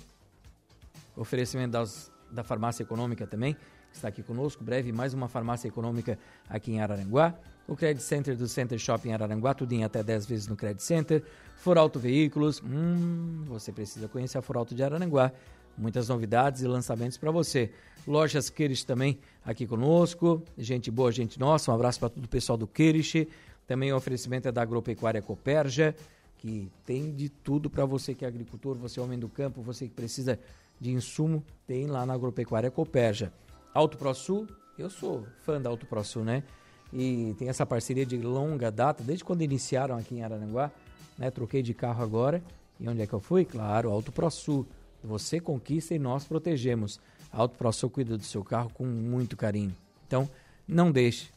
Oferecimento 1.17 1.73
das, 1.73 2.11
da 2.31 2.43
farmácia 2.43 2.83
econômica 2.83 3.27
também, 3.27 3.57
está 3.97 4.09
aqui 4.09 4.23
conosco, 4.23 4.63
breve 4.63 4.93
mais 4.93 5.15
uma 5.15 5.29
farmácia 5.29 5.69
econômica 5.69 6.19
aqui 6.49 6.73
em 6.73 6.81
Araranguá. 6.81 7.35
O 7.67 7.75
Credit 7.75 8.05
Center 8.05 8.37
do 8.37 8.47
Center 8.47 8.79
Shopping 8.79 9.13
Araranguá, 9.13 9.55
tudo 9.55 9.73
em 9.73 9.85
até 9.85 10.03
10 10.03 10.27
vezes 10.27 10.47
no 10.47 10.57
Credit 10.57 10.83
Center. 10.83 11.23
Foralto 11.57 11.99
Veículos, 11.99 12.63
hum, 12.63 13.45
você 13.47 13.73
precisa 13.73 14.07
conhecer 14.07 14.37
a 14.37 14.43
Foralto 14.43 14.75
de 14.75 14.83
Araranguá. 14.83 15.33
Muitas 15.77 16.09
novidades 16.09 16.63
e 16.63 16.69
lançamentos 16.69 17.17
para 17.17 17.31
você. 17.31 17.71
Lojas 18.07 18.51
Kerish 18.51 18.85
também 18.85 19.19
aqui 19.45 19.67
conosco. 19.67 20.43
Gente 20.59 20.91
boa, 20.91 21.11
gente 21.11 21.41
nossa. 21.41 21.73
Um 21.73 21.75
abraço 21.75 21.99
para 21.99 22.11
todo 22.11 22.25
o 22.25 22.29
pessoal 22.29 22.59
do 22.59 22.67
Kerish. 22.67 23.27
Também 23.67 23.93
o 23.93 23.97
oferecimento 23.97 24.47
é 24.47 24.53
da 24.53 24.63
Agropecuária 24.63 25.23
Coperja, 25.23 25.95
que 26.37 26.71
tem 26.85 27.15
de 27.15 27.29
tudo 27.29 27.71
para 27.71 27.85
você 27.87 28.15
que 28.15 28.25
é 28.25 28.29
agricultor, 28.29 28.77
você 28.77 29.01
é 29.01 29.03
homem 29.03 29.19
do 29.19 29.29
campo, 29.29 29.63
você 29.63 29.89
que 29.89 29.95
precisa 29.95 30.39
de 30.79 30.91
insumo, 30.91 31.43
tem 31.67 31.87
lá 31.87 32.05
na 32.05 32.13
Agropecuária 32.13 32.71
Coperja. 32.71 33.33
Alto 33.75 33.99
Pro 33.99 34.15
Sul, 34.15 34.47
eu 34.79 34.89
sou 34.89 35.27
fã 35.43 35.61
da 35.61 35.69
Alto 35.69 35.85
Pro 35.85 36.05
Sul, 36.05 36.25
né? 36.25 36.45
E 36.93 37.35
tem 37.37 37.49
essa 37.49 37.67
parceria 37.67 38.07
de 38.07 38.17
longa 38.17 38.71
data, 38.71 39.03
desde 39.03 39.25
quando 39.25 39.43
iniciaram 39.43 39.97
aqui 39.97 40.15
em 40.15 40.23
Araranguá, 40.23 40.71
né? 41.19 41.29
Troquei 41.29 41.61
de 41.61 41.75
carro 41.75 42.01
agora. 42.01 42.41
E 42.79 42.89
onde 42.89 43.03
é 43.03 43.07
que 43.07 43.13
eu 43.13 43.19
fui? 43.19 43.45
Claro, 43.45 43.91
Alto 43.91 44.13
Pro 44.13 44.31
Sul. 44.31 44.65
Você 45.03 45.41
conquista 45.41 45.93
e 45.93 45.99
nós 45.99 46.25
protegemos. 46.25 47.01
A 47.33 47.39
Auto 47.39 47.59
ProSul 47.59 47.91
cuida 47.91 48.17
do 48.17 48.23
seu 48.23 48.45
carro 48.45 48.71
com 48.73 48.85
muito 48.87 49.37
carinho. 49.37 49.75
Então, 50.07 50.31
não 50.69 50.93
deixe 50.93 51.31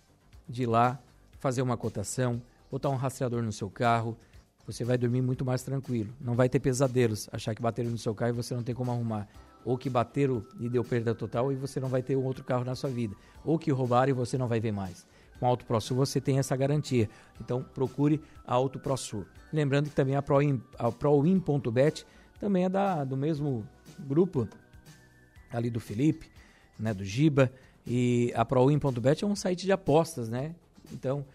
de 0.47 0.63
ir 0.63 0.67
lá 0.67 0.99
fazer 1.39 1.63
uma 1.63 1.75
cotação, 1.75 2.39
botar 2.69 2.89
um 2.89 2.95
rastreador 2.95 3.41
no 3.41 3.51
seu 3.51 3.67
carro. 3.67 4.15
Você 4.67 4.83
vai 4.83 4.95
dormir 4.95 5.23
muito 5.23 5.43
mais 5.43 5.63
tranquilo. 5.63 6.13
Não 6.21 6.35
vai 6.35 6.47
ter 6.47 6.59
pesadelos, 6.59 7.27
achar 7.31 7.55
que 7.55 7.61
bateram 7.63 7.89
no 7.89 7.97
seu 7.97 8.13
carro 8.13 8.29
e 8.29 8.35
você 8.35 8.53
não 8.53 8.61
tem 8.61 8.75
como 8.75 8.91
arrumar. 8.91 9.27
Ou 9.65 9.77
que 9.77 9.89
bateram 9.89 10.45
e 10.59 10.69
deu 10.69 10.83
perda 10.83 11.13
total 11.13 11.51
e 11.51 11.55
você 11.55 11.79
não 11.79 11.89
vai 11.89 12.01
ter 12.01 12.15
um 12.15 12.23
outro 12.23 12.43
carro 12.43 12.63
na 12.63 12.75
sua 12.75 12.89
vida. 12.89 13.15
Ou 13.43 13.59
que 13.59 13.71
roubaram 13.71 14.09
e 14.09 14.13
você 14.13 14.37
não 14.37 14.47
vai 14.47 14.59
ver 14.59 14.71
mais. 14.71 15.05
Com 15.39 15.45
a 15.45 15.49
Auto 15.49 15.65
ProSul 15.65 15.97
você 15.97 16.21
tem 16.21 16.39
essa 16.39 16.55
garantia. 16.55 17.09
Então 17.41 17.63
procure 17.63 18.21
a 18.45 18.53
Auto 18.53 18.79
ProSul. 18.79 19.25
Lembrando 19.51 19.89
que 19.89 19.95
também 19.95 20.15
a 20.15 20.21
ProWin.bet 20.21 20.61
ProWin 20.99 21.41
também 22.39 22.65
é 22.65 22.69
da, 22.69 23.03
do 23.03 23.17
mesmo 23.17 23.67
grupo 23.99 24.47
ali 25.51 25.69
do 25.69 25.79
Felipe, 25.79 26.29
né, 26.77 26.93
do 26.93 27.03
Giba, 27.03 27.51
e 27.85 28.31
a 28.35 28.43
ProWin.bet 28.43 29.23
é 29.23 29.27
um 29.27 29.35
site 29.35 29.65
de 29.65 29.71
apostas, 29.71 30.29
né? 30.29 30.53
Então, 30.91 31.25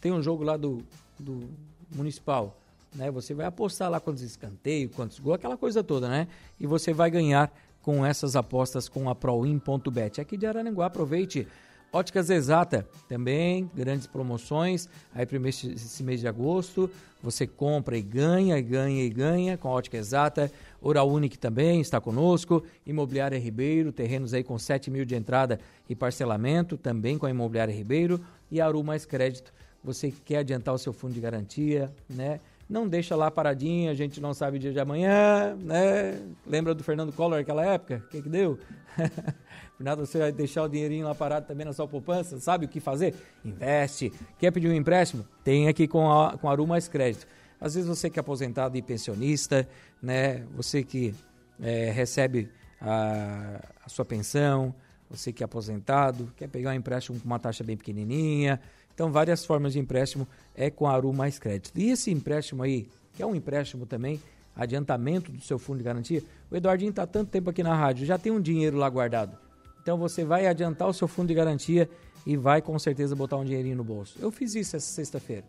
tem 0.00 0.10
um 0.10 0.22
jogo 0.22 0.42
lá 0.42 0.56
do, 0.56 0.82
do 1.18 1.48
Municipal, 1.94 2.58
né? 2.94 3.10
Você 3.10 3.34
vai 3.34 3.46
apostar 3.46 3.90
lá 3.90 4.00
quantos 4.00 4.22
escanteios, 4.22 4.94
quantos 4.94 5.18
gols, 5.18 5.36
aquela 5.36 5.56
coisa 5.56 5.82
toda, 5.82 6.08
né? 6.08 6.28
E 6.58 6.66
você 6.66 6.92
vai 6.92 7.10
ganhar 7.10 7.52
com 7.82 8.06
essas 8.06 8.36
apostas 8.36 8.88
com 8.88 9.08
a 9.08 9.14
ProWin.bet. 9.14 10.20
Aqui 10.20 10.36
de 10.36 10.46
Araranguá, 10.46 10.86
aproveite. 10.86 11.46
Óticas 11.94 12.30
Exata, 12.30 12.88
também 13.06 13.70
grandes 13.74 14.06
promoções. 14.06 14.88
Aí 15.14 15.26
para 15.26 15.36
esse 15.46 16.02
mês 16.02 16.20
de 16.20 16.26
agosto, 16.26 16.88
você 17.22 17.46
compra 17.46 17.98
e 17.98 18.00
ganha, 18.00 18.56
e 18.56 18.62
ganha 18.62 19.04
e 19.04 19.10
ganha 19.10 19.58
com 19.58 19.68
a 19.68 19.72
Ótica 19.72 19.98
Exata. 19.98 20.50
Oral 20.80 21.10
Unique 21.10 21.38
também 21.38 21.82
está 21.82 22.00
conosco. 22.00 22.64
Imobiliária 22.86 23.38
Ribeiro, 23.38 23.92
terrenos 23.92 24.32
aí 24.32 24.42
com 24.42 24.58
7 24.58 24.90
mil 24.90 25.04
de 25.04 25.14
entrada 25.14 25.60
e 25.86 25.94
parcelamento, 25.94 26.78
também 26.78 27.18
com 27.18 27.26
a 27.26 27.30
Imobiliária 27.30 27.74
Ribeiro. 27.74 28.24
E 28.50 28.58
Aru 28.58 28.82
Mais 28.82 29.04
Crédito, 29.04 29.52
você 29.84 30.10
quer 30.24 30.38
adiantar 30.38 30.72
o 30.72 30.78
seu 30.78 30.94
fundo 30.94 31.12
de 31.12 31.20
garantia, 31.20 31.92
né? 32.08 32.40
Não 32.72 32.88
deixa 32.88 33.14
lá 33.14 33.30
paradinho, 33.30 33.90
a 33.90 33.94
gente 33.94 34.18
não 34.18 34.32
sabe 34.32 34.56
o 34.56 34.58
dia 34.58 34.72
de 34.72 34.80
amanhã, 34.80 35.54
né? 35.60 36.18
Lembra 36.46 36.74
do 36.74 36.82
Fernando 36.82 37.12
Collor 37.12 37.36
naquela 37.36 37.62
época? 37.66 38.02
O 38.06 38.08
que, 38.08 38.22
que 38.22 38.30
deu? 38.30 38.58
Nada, 39.78 40.06
você 40.06 40.18
vai 40.18 40.32
deixar 40.32 40.62
o 40.62 40.68
dinheirinho 40.68 41.04
lá 41.06 41.14
parado 41.14 41.46
também 41.46 41.66
na 41.66 41.74
sua 41.74 41.86
poupança, 41.86 42.40
sabe 42.40 42.64
o 42.64 42.68
que 42.70 42.80
fazer? 42.80 43.14
Investe. 43.44 44.10
Quer 44.38 44.50
pedir 44.52 44.68
um 44.68 44.72
empréstimo? 44.72 45.28
Tem 45.44 45.68
aqui 45.68 45.86
com 45.86 46.10
a, 46.10 46.38
com 46.38 46.48
a 46.48 46.52
Aru 46.52 46.66
Mais 46.66 46.88
Crédito. 46.88 47.26
Às 47.60 47.74
vezes 47.74 47.86
você 47.86 48.08
que 48.08 48.18
é 48.18 48.22
aposentado 48.22 48.74
e 48.74 48.80
pensionista, 48.80 49.68
né? 50.02 50.42
Você 50.56 50.82
que 50.82 51.14
é, 51.60 51.90
recebe 51.90 52.48
a, 52.80 53.60
a 53.84 53.88
sua 53.90 54.06
pensão, 54.06 54.74
você 55.10 55.30
que 55.30 55.42
é 55.42 55.44
aposentado, 55.44 56.32
quer 56.38 56.48
pegar 56.48 56.70
um 56.70 56.74
empréstimo 56.74 57.20
com 57.20 57.26
uma 57.26 57.38
taxa 57.38 57.62
bem 57.62 57.76
pequenininha. 57.76 58.58
Então, 58.94 59.10
várias 59.10 59.44
formas 59.44 59.72
de 59.72 59.78
empréstimo 59.78 60.26
é 60.54 60.70
com 60.70 60.86
a 60.86 60.92
Aru 60.92 61.12
Mais 61.12 61.38
Crédito. 61.38 61.72
E 61.78 61.90
esse 61.90 62.10
empréstimo 62.10 62.62
aí, 62.62 62.88
que 63.14 63.22
é 63.22 63.26
um 63.26 63.34
empréstimo 63.34 63.86
também, 63.86 64.20
adiantamento 64.54 65.32
do 65.32 65.40
seu 65.40 65.58
fundo 65.58 65.78
de 65.78 65.84
garantia, 65.84 66.22
o 66.50 66.56
Eduardinho 66.56 66.90
está 66.90 67.06
tanto 67.06 67.30
tempo 67.30 67.50
aqui 67.50 67.62
na 67.62 67.74
rádio, 67.74 68.06
já 68.06 68.18
tem 68.18 68.30
um 68.30 68.40
dinheiro 68.40 68.76
lá 68.76 68.88
guardado. 68.88 69.36
Então 69.82 69.96
você 69.96 70.24
vai 70.24 70.46
adiantar 70.46 70.88
o 70.88 70.92
seu 70.92 71.08
fundo 71.08 71.28
de 71.28 71.34
garantia 71.34 71.88
e 72.26 72.36
vai 72.36 72.62
com 72.62 72.78
certeza 72.78 73.16
botar 73.16 73.36
um 73.36 73.44
dinheirinho 73.44 73.76
no 73.76 73.84
bolso. 73.84 74.16
Eu 74.20 74.30
fiz 74.30 74.54
isso 74.54 74.76
essa 74.76 74.86
sexta-feira. 74.86 75.44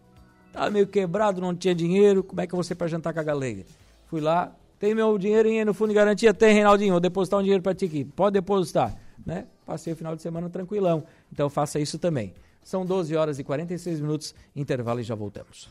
Tava 0.52 0.70
meio 0.70 0.88
quebrado, 0.88 1.42
não 1.42 1.56
tinha 1.56 1.76
dinheiro, 1.76 2.24
como 2.24 2.42
é 2.42 2.48
que 2.48 2.54
eu 2.54 2.58
vou 2.58 2.64
ser 2.64 2.76
para 2.76 2.88
jantar 2.88 3.14
com 3.14 3.20
a 3.20 3.24
galega? 3.24 3.66
Fui 4.08 4.22
lá, 4.22 4.56
tem 4.80 4.94
meu 4.96 5.18
dinheirinho 5.18 5.66
no 5.66 5.74
fundo 5.74 5.90
de 5.90 5.96
garantia? 5.96 6.34
Tem, 6.34 6.54
Reinaldinho, 6.54 6.92
vou 6.92 7.00
depositar 7.00 7.40
um 7.40 7.44
dinheiro 7.44 7.64
para 7.64 7.74
ti 7.74 7.86
aqui. 7.86 8.04
Pode 8.04 8.34
depositar, 8.34 8.96
né? 9.26 9.46
Passei 9.66 9.94
o 9.94 9.96
final 9.96 10.16
de 10.16 10.22
semana 10.22 10.50
tranquilão. 10.50 11.04
Então 11.32 11.50
faça 11.50 11.80
isso 11.80 11.98
também. 11.98 12.34
São 12.64 12.86
12 12.86 13.16
horas 13.16 13.40
e 13.40 13.44
46 13.44 14.00
minutos, 14.00 14.36
intervalo 14.56 15.00
e 15.00 15.04
já 15.04 15.16
voltamos. 15.16 15.70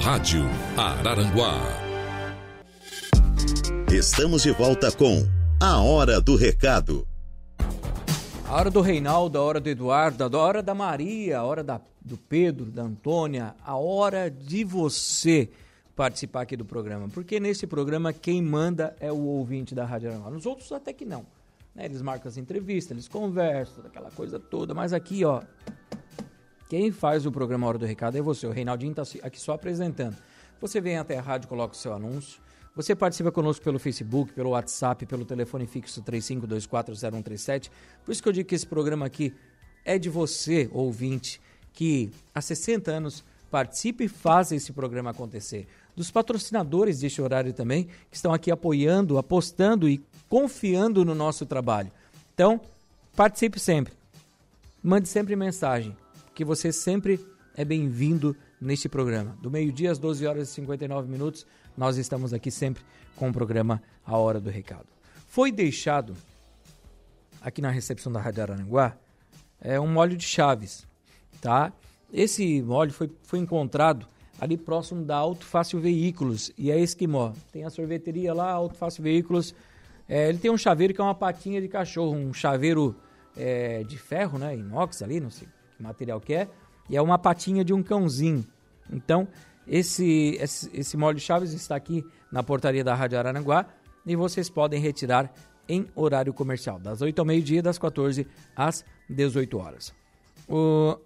Rádio 0.00 0.44
Araranguá 0.76 1.86
Estamos 3.92 4.42
de 4.42 4.50
volta 4.50 4.90
com 4.90 5.24
A 5.60 5.80
Hora 5.80 6.20
do 6.20 6.36
Recado. 6.36 7.06
A 8.46 8.54
hora 8.54 8.70
do 8.70 8.80
Reinaldo, 8.80 9.38
a 9.38 9.42
hora 9.42 9.60
do 9.60 9.68
Eduardo, 9.68 10.24
a 10.24 10.40
hora 10.40 10.60
da 10.60 10.74
Maria, 10.74 11.38
a 11.38 11.44
hora 11.44 11.62
da, 11.62 11.80
do 12.00 12.16
Pedro, 12.16 12.66
da 12.66 12.82
Antônia, 12.82 13.54
a 13.64 13.76
hora 13.76 14.28
de 14.28 14.64
você 14.64 15.48
participar 15.94 16.42
aqui 16.42 16.56
do 16.56 16.64
programa. 16.64 17.08
Porque 17.08 17.38
nesse 17.38 17.66
programa 17.66 18.12
quem 18.12 18.42
manda 18.42 18.94
é 18.98 19.10
o 19.10 19.18
ouvinte 19.18 19.72
da 19.72 19.84
Rádio 19.84 20.10
Aranguá. 20.10 20.30
Nos 20.30 20.46
outros 20.46 20.70
até 20.72 20.92
que 20.92 21.04
não. 21.04 21.24
Né? 21.76 21.84
Eles 21.84 22.02
marcam 22.02 22.28
as 22.28 22.36
entrevistas, 22.36 22.90
eles 22.90 23.06
conversam, 23.06 23.84
aquela 23.86 24.10
coisa 24.10 24.40
toda. 24.40 24.74
Mas 24.74 24.92
aqui, 24.92 25.24
ó, 25.24 25.42
quem 26.68 26.90
faz 26.90 27.26
o 27.26 27.30
programa 27.30 27.68
Hora 27.68 27.78
do 27.78 27.86
Recado 27.86 28.18
é 28.18 28.20
você. 28.20 28.46
O 28.46 28.50
Reinaldinho 28.50 28.90
está 28.90 29.02
aqui 29.22 29.40
só 29.40 29.52
apresentando. 29.52 30.16
Você 30.60 30.80
vem 30.80 30.98
até 30.98 31.16
a 31.16 31.22
rádio, 31.22 31.48
coloca 31.48 31.74
o 31.74 31.76
seu 31.76 31.92
anúncio 31.92 32.40
você 32.76 32.94
participa 32.94 33.32
conosco 33.32 33.64
pelo 33.64 33.78
Facebook, 33.78 34.34
pelo 34.34 34.50
WhatsApp, 34.50 35.06
pelo 35.06 35.24
telefone 35.24 35.66
fixo 35.66 36.02
35240137. 36.02 37.70
Por 38.04 38.12
isso 38.12 38.22
que 38.22 38.28
eu 38.28 38.32
digo 38.34 38.46
que 38.46 38.54
esse 38.54 38.66
programa 38.66 39.06
aqui 39.06 39.32
é 39.82 39.98
de 39.98 40.10
você, 40.10 40.68
ouvinte, 40.70 41.40
que 41.72 42.10
há 42.34 42.42
60 42.42 42.90
anos 42.90 43.24
participa 43.50 44.04
e 44.04 44.08
faz 44.08 44.52
esse 44.52 44.74
programa 44.74 45.08
acontecer. 45.08 45.66
Dos 45.96 46.10
patrocinadores 46.10 47.00
deste 47.00 47.22
horário 47.22 47.52
também, 47.52 47.84
que 48.10 48.16
estão 48.16 48.32
aqui 48.32 48.50
apoiando, 48.50 49.16
apostando 49.16 49.88
e 49.88 50.00
confiando 50.28 51.04
no 51.04 51.14
nosso 51.14 51.46
trabalho. 51.46 51.90
Então, 52.34 52.60
participe 53.16 53.58
sempre. 53.58 53.94
Mande 54.82 55.08
sempre 55.08 55.34
mensagem, 55.34 55.96
que 56.34 56.44
você 56.44 56.70
sempre 56.70 57.18
é 57.56 57.64
bem-vindo 57.64 58.36
neste 58.60 58.88
programa. 58.88 59.36
Do 59.40 59.50
meio-dia 59.50 59.90
às 59.90 59.98
12 59.98 60.26
horas 60.26 60.50
e 60.50 60.52
59 60.52 61.10
minutos, 61.10 61.46
nós 61.76 61.96
estamos 61.96 62.34
aqui 62.34 62.50
sempre 62.50 62.84
com 63.16 63.30
o 63.30 63.32
programa 63.32 63.82
A 64.04 64.18
Hora 64.18 64.38
do 64.38 64.50
Recado. 64.50 64.86
Foi 65.28 65.50
deixado 65.50 66.14
aqui 67.40 67.62
na 67.62 67.70
recepção 67.70 68.12
da 68.12 68.20
Rádio 68.20 68.42
Aranguá 68.42 68.96
é 69.60 69.80
um 69.80 69.96
óleo 69.96 70.16
de 70.16 70.24
chaves, 70.24 70.86
tá? 71.40 71.72
Esse 72.12 72.64
óleo 72.68 72.92
foi, 72.92 73.10
foi 73.22 73.38
encontrado 73.38 74.06
ali 74.40 74.56
próximo 74.56 75.04
da 75.04 75.16
Auto 75.16 75.44
Fácil 75.44 75.80
Veículos 75.80 76.50
e 76.56 76.70
é 76.70 76.78
Esquimó. 76.78 77.32
Tem 77.52 77.64
a 77.64 77.70
sorveteria 77.70 78.34
lá, 78.34 78.50
Auto 78.50 78.76
Fácil 78.76 79.02
Veículos. 79.02 79.54
É, 80.08 80.28
ele 80.28 80.38
tem 80.38 80.50
um 80.50 80.58
chaveiro 80.58 80.94
que 80.94 81.00
é 81.00 81.04
uma 81.04 81.14
patinha 81.14 81.60
de 81.60 81.68
cachorro, 81.68 82.14
um 82.14 82.32
chaveiro 82.32 82.94
é, 83.36 83.82
de 83.84 83.98
ferro, 83.98 84.38
né? 84.38 84.56
Inox 84.56 85.02
ali, 85.02 85.20
não 85.20 85.30
sei 85.30 85.48
que 85.76 85.82
material 85.82 86.20
que 86.20 86.34
é. 86.34 86.48
E 86.88 86.96
é 86.96 87.02
uma 87.02 87.18
patinha 87.18 87.64
de 87.64 87.72
um 87.72 87.82
cãozinho. 87.82 88.44
Então, 88.90 89.26
esse, 89.66 90.38
esse, 90.40 90.70
esse 90.72 90.96
molho 90.96 91.16
de 91.16 91.22
chaves 91.22 91.52
está 91.52 91.74
aqui 91.74 92.04
na 92.30 92.42
portaria 92.42 92.84
da 92.84 92.94
Rádio 92.94 93.18
Araranguá 93.18 93.66
e 94.04 94.14
vocês 94.14 94.48
podem 94.48 94.80
retirar 94.80 95.32
em 95.68 95.86
horário 95.96 96.32
comercial, 96.32 96.78
das 96.78 97.02
8 97.02 97.18
ao 97.18 97.24
meio-dia, 97.24 97.60
das 97.60 97.76
14 97.76 98.26
às 98.54 98.84
18 99.10 99.58
horas. 99.58 99.92
O 100.48 100.96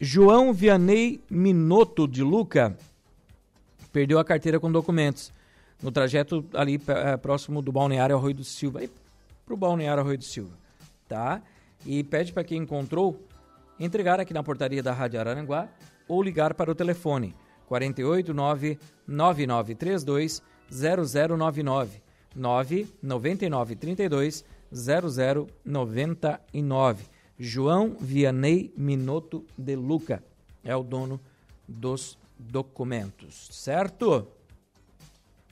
João 0.00 0.52
Vianney 0.52 1.20
Minotto 1.28 2.06
de 2.06 2.22
Luca 2.22 2.78
perdeu 3.92 4.20
a 4.20 4.24
carteira 4.24 4.60
com 4.60 4.70
documentos 4.70 5.32
no 5.82 5.90
trajeto 5.90 6.46
ali 6.54 6.80
é, 6.86 7.16
próximo 7.16 7.60
do 7.60 7.72
Balneário 7.72 8.14
Arroio 8.14 8.36
do 8.36 8.44
Silva, 8.44 8.82
para 9.44 9.54
o 9.54 9.56
Balneário 9.56 10.00
Arroio 10.00 10.18
do 10.18 10.24
Silva, 10.24 10.56
tá? 11.08 11.42
E 11.84 12.04
pede 12.04 12.32
para 12.32 12.44
quem 12.44 12.62
encontrou 12.62 13.20
entregar 13.78 14.18
aqui 14.20 14.32
na 14.32 14.44
portaria 14.44 14.82
da 14.82 14.92
Rádio 14.92 15.18
Araranguá 15.18 15.68
ou 16.06 16.22
ligar 16.22 16.54
para 16.54 16.70
o 16.70 16.76
telefone 16.76 17.34
489 17.66 18.78
9932 19.06 20.42
0099 20.70 22.00
99932 22.36 24.44
0099. 24.70 27.17
João 27.38 27.96
Vianney 28.00 28.72
Minotto 28.76 29.44
de 29.56 29.76
Luca 29.76 30.24
é 30.64 30.74
o 30.74 30.82
dono 30.82 31.20
dos 31.68 32.18
documentos, 32.36 33.48
certo? 33.52 34.26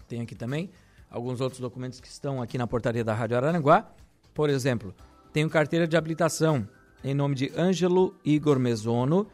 Tem 0.08 0.20
aqui 0.20 0.34
também 0.34 0.68
alguns 1.08 1.40
outros 1.40 1.60
documentos 1.60 2.00
que 2.00 2.08
estão 2.08 2.42
aqui 2.42 2.58
na 2.58 2.66
portaria 2.66 3.04
da 3.04 3.14
Rádio 3.14 3.36
Araranguá. 3.36 3.88
Por 4.34 4.50
exemplo, 4.50 4.92
tenho 5.32 5.48
carteira 5.48 5.86
de 5.86 5.96
habilitação 5.96 6.68
em 7.04 7.14
nome 7.14 7.36
de 7.36 7.52
Ângelo 7.56 8.16
Igor 8.24 8.58
Mesono, 8.58 9.28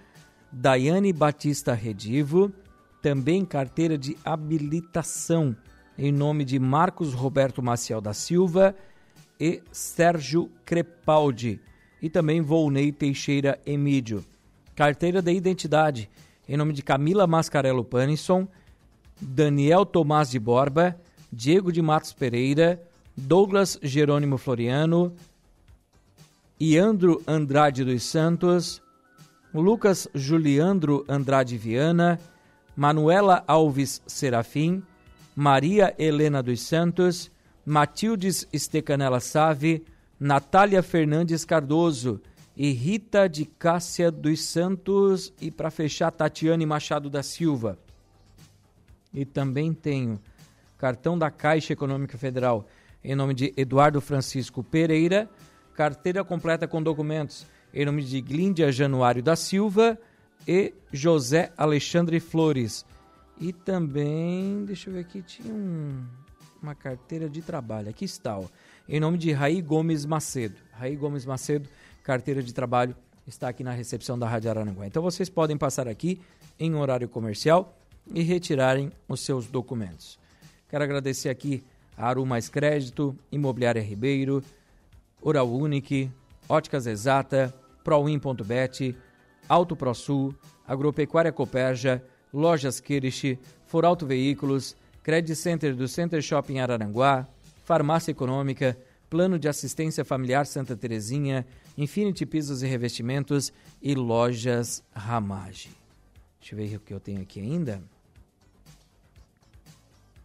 Daiane 0.50 1.12
Batista 1.12 1.72
Redivo, 1.72 2.52
também 3.00 3.46
carteira 3.46 3.96
de 3.96 4.16
habilitação 4.22 5.56
em 5.96 6.12
nome 6.12 6.44
de 6.44 6.58
Marcos 6.58 7.14
Roberto 7.14 7.62
Maciel 7.62 8.00
da 8.00 8.12
Silva 8.12 8.74
e 9.40 9.62
Sérgio 9.72 10.50
Crepaldi 10.66 11.60
e 12.02 12.10
também 12.10 12.40
Volney 12.40 12.92
Teixeira 12.92 13.58
Emídio. 13.64 14.24
Carteira 14.74 15.22
de 15.22 15.32
identidade 15.32 16.10
em 16.48 16.56
nome 16.56 16.72
de 16.72 16.82
Camila 16.82 17.26
Mascarello 17.26 17.84
Panisson, 17.84 18.46
Daniel 19.20 19.86
Tomás 19.86 20.30
de 20.30 20.38
Borba, 20.38 20.96
Diego 21.32 21.72
de 21.72 21.80
Matos 21.80 22.12
Pereira, 22.12 22.82
Douglas 23.16 23.78
Jerônimo 23.82 24.36
Floriano, 24.36 25.14
Iandro 26.60 27.22
Andrade 27.26 27.84
dos 27.84 28.02
Santos, 28.02 28.82
Lucas 29.54 30.08
Juliandro 30.14 31.04
Andrade 31.08 31.56
Viana, 31.56 32.18
Manuela 32.76 33.44
Alves 33.46 34.03
Serafim, 34.07 34.82
Maria 35.34 35.94
Helena 35.98 36.42
dos 36.42 36.61
Santos, 36.61 37.30
Matildes 37.64 38.46
Estecanela 38.53 39.20
Save, 39.20 39.84
Natália 40.23 40.85
Fernandes 40.85 41.45
Cardoso 41.45 42.20
e 42.57 42.70
Rita 42.70 43.29
de 43.29 43.45
Cássia 43.45 44.09
dos 44.09 44.41
Santos 44.45 45.33
e 45.41 45.51
para 45.51 45.68
fechar 45.68 46.12
Tatiane 46.12 46.64
Machado 46.64 47.11
da 47.11 47.25
Silva. 47.25 47.77
E 49.12 49.25
também 49.25 49.75
tenho 49.75 50.20
cartão 50.79 51.18
da 51.18 51.29
Caixa 51.29 51.73
Econômica 51.73 52.16
Federal 52.16 52.68
em 53.03 53.16
nome 53.16 53.35
de 53.35 53.53
Eduardo 53.57 54.01
Francisco 54.01 54.62
Pereira, 54.62 55.29
carteira 55.75 56.23
completa 56.23 56.68
com 56.68 56.81
documentos 56.81 57.45
em 57.75 57.85
nome 57.85 58.05
de 58.05 58.20
Glíndia 58.20 58.70
Januário 58.70 59.25
da 59.25 59.35
Silva 59.35 59.99
e 60.47 60.73
José 60.93 61.53
Alexandre 61.57 62.20
Flores. 62.20 62.87
E 63.41 63.53
também, 63.53 64.64
deixa 64.66 64.89
eu 64.89 64.95
ver 64.95 65.01
aqui, 65.01 65.20
tinha 65.20 65.53
um, 65.53 66.01
uma 66.62 66.77
carteira 66.77 67.29
de 67.29 67.43
trabalho. 67.43 67.89
Aqui 67.89 68.05
está, 68.05 68.39
ó, 68.39 68.45
em 68.89 69.01
nome 69.01 69.18
de 69.18 69.33
Raí 69.33 69.61
Gomes 69.61 70.05
Macedo. 70.05 70.57
Raí 70.72 70.97
Gomes 70.97 71.24
Macedo, 71.24 71.68
carteira 72.03 72.43
de 72.43 72.53
trabalho, 72.53 72.95
está 73.26 73.49
aqui 73.49 73.62
na 73.62 73.72
recepção 73.72 74.18
da 74.18 74.28
Rádio 74.28 74.51
Araranguá. 74.51 74.87
Então 74.87 75.03
vocês 75.03 75.28
podem 75.28 75.57
passar 75.57 75.87
aqui 75.87 76.20
em 76.59 76.74
horário 76.74 77.09
comercial 77.09 77.76
e 78.12 78.22
retirarem 78.22 78.91
os 79.09 79.20
seus 79.20 79.47
documentos. 79.47 80.18
Quero 80.68 80.85
agradecer 80.85 81.28
aqui 81.28 81.62
a 81.97 82.09
Aru 82.09 82.26
Mais 82.26 82.49
Crédito, 82.49 83.16
Imobiliária 83.30 83.83
Ribeiro, 83.83 84.43
Oral 85.20 85.49
Unique, 85.49 86.11
Óticas 86.49 86.87
Exata, 86.87 87.55
Prowin.bet, 87.85 88.97
Auto 89.49 89.76
ProSul, 89.76 90.35
Agropecuária 90.66 91.33
Coperja, 91.33 92.03
Lojas 92.33 92.80
Kirish, 92.80 93.39
Foralto 93.66 94.07
Veículos, 94.07 94.76
Credit 95.03 95.37
Center 95.37 95.74
do 95.74 95.87
Center 95.87 96.22
Shopping 96.22 96.59
Araranguá, 96.59 97.28
Farmácia 97.64 98.10
Econômica, 98.10 98.76
Plano 99.08 99.38
de 99.38 99.48
Assistência 99.48 100.04
Familiar 100.04 100.46
Santa 100.46 100.76
Terezinha, 100.76 101.46
Infinity 101.76 102.24
Pisos 102.24 102.62
e 102.62 102.66
Revestimentos 102.66 103.52
e 103.80 103.94
Lojas 103.94 104.82
Ramage. 104.94 105.70
Deixa 106.40 106.54
eu 106.54 106.58
ver 106.58 106.76
o 106.76 106.80
que 106.80 106.92
eu 106.92 107.00
tenho 107.00 107.20
aqui 107.20 107.40
ainda. 107.40 107.82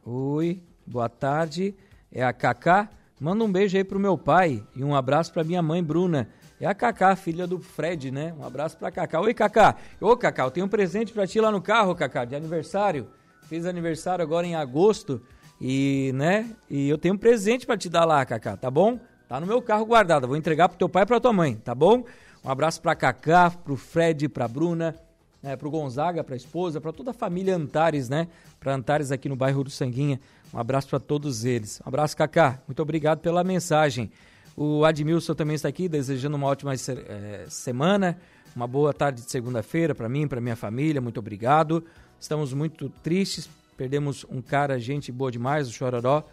Oi, 0.05 0.61
boa 0.85 1.09
tarde. 1.09 1.75
É 2.11 2.23
a 2.23 2.31
Cacá. 2.31 2.89
Manda 3.19 3.43
um 3.43 3.51
beijo 3.51 3.75
aí 3.75 3.83
pro 3.83 3.99
meu 3.99 4.17
pai 4.17 4.63
e 4.75 4.83
um 4.83 4.95
abraço 4.95 5.33
pra 5.33 5.43
minha 5.43 5.61
mãe 5.61 5.83
Bruna. 5.83 6.29
É 6.59 6.65
a 6.65 6.73
Cacá, 6.73 7.15
filha 7.15 7.45
do 7.45 7.59
Fred, 7.59 8.09
né? 8.09 8.33
Um 8.39 8.43
abraço 8.43 8.77
pra 8.77 8.89
Cacá. 8.89 9.19
Oi, 9.19 9.33
Cacá. 9.33 9.75
Ô, 9.99 10.15
Cacá, 10.15 10.43
eu 10.43 10.51
tenho 10.51 10.65
um 10.65 10.69
presente 10.69 11.11
pra 11.13 11.27
ti 11.27 11.39
lá 11.39 11.51
no 11.51 11.61
carro, 11.61 11.93
Cacá, 11.93 12.25
de 12.25 12.35
aniversário. 12.35 13.07
Fiz 13.43 13.65
aniversário 13.65 14.23
agora 14.23 14.47
em 14.47 14.55
agosto 14.55 15.21
e, 15.59 16.11
né? 16.13 16.49
E 16.69 16.87
eu 16.89 16.97
tenho 16.97 17.15
um 17.15 17.17
presente 17.17 17.65
para 17.65 17.77
te 17.77 17.89
dar 17.89 18.05
lá, 18.05 18.25
Cacá, 18.25 18.55
tá 18.55 18.69
bom? 18.69 18.99
Tá 19.27 19.39
no 19.39 19.47
meu 19.47 19.61
carro 19.61 19.85
guardado. 19.85 20.27
Vou 20.27 20.37
entregar 20.37 20.69
pro 20.69 20.77
teu 20.77 20.87
pai 20.87 21.03
e 21.03 21.05
pra 21.05 21.19
tua 21.19 21.33
mãe, 21.33 21.55
tá 21.55 21.75
bom? 21.75 22.03
Um 22.43 22.49
abraço 22.49 22.81
pra 22.81 22.95
Cacá, 22.95 23.49
pro 23.49 23.75
Fred, 23.75 24.29
pra 24.29 24.47
Bruna, 24.47 24.95
né, 25.41 25.55
para 25.55 25.67
o 25.67 25.71
Gonzaga, 25.71 26.23
para 26.23 26.35
a 26.35 26.37
esposa, 26.37 26.79
para 26.79 26.93
toda 26.93 27.11
a 27.11 27.13
família 27.13 27.55
Antares, 27.55 28.07
né? 28.07 28.27
Para 28.59 28.73
Antares 28.73 29.11
aqui 29.11 29.27
no 29.27 29.35
bairro 29.35 29.63
do 29.63 29.69
Sanguinha. 29.69 30.19
Um 30.53 30.59
abraço 30.59 30.87
para 30.87 30.99
todos 30.99 31.43
eles. 31.43 31.81
Um 31.85 31.89
abraço, 31.89 32.15
Cacá. 32.15 32.61
Muito 32.67 32.81
obrigado 32.81 33.19
pela 33.19 33.43
mensagem. 33.43 34.11
O 34.55 34.85
Admilson 34.85 35.35
também 35.35 35.55
está 35.55 35.67
aqui, 35.67 35.87
desejando 35.87 36.35
uma 36.35 36.47
ótima 36.47 36.73
é, 36.73 37.45
semana, 37.47 38.17
uma 38.55 38.65
boa 38.65 38.91
tarde 38.93 39.21
de 39.21 39.29
segunda-feira 39.29 39.93
para 39.93 40.09
mim, 40.09 40.27
para 40.27 40.41
minha 40.41 40.55
família. 40.55 40.99
Muito 40.99 41.19
obrigado. 41.19 41.83
Estamos 42.19 42.53
muito 42.53 42.89
tristes, 43.03 43.47
perdemos 43.77 44.25
um 44.29 44.41
cara, 44.41 44.79
gente 44.79 45.11
boa 45.11 45.31
demais, 45.31 45.69
o 45.69 45.71
Chororó. 45.71 46.23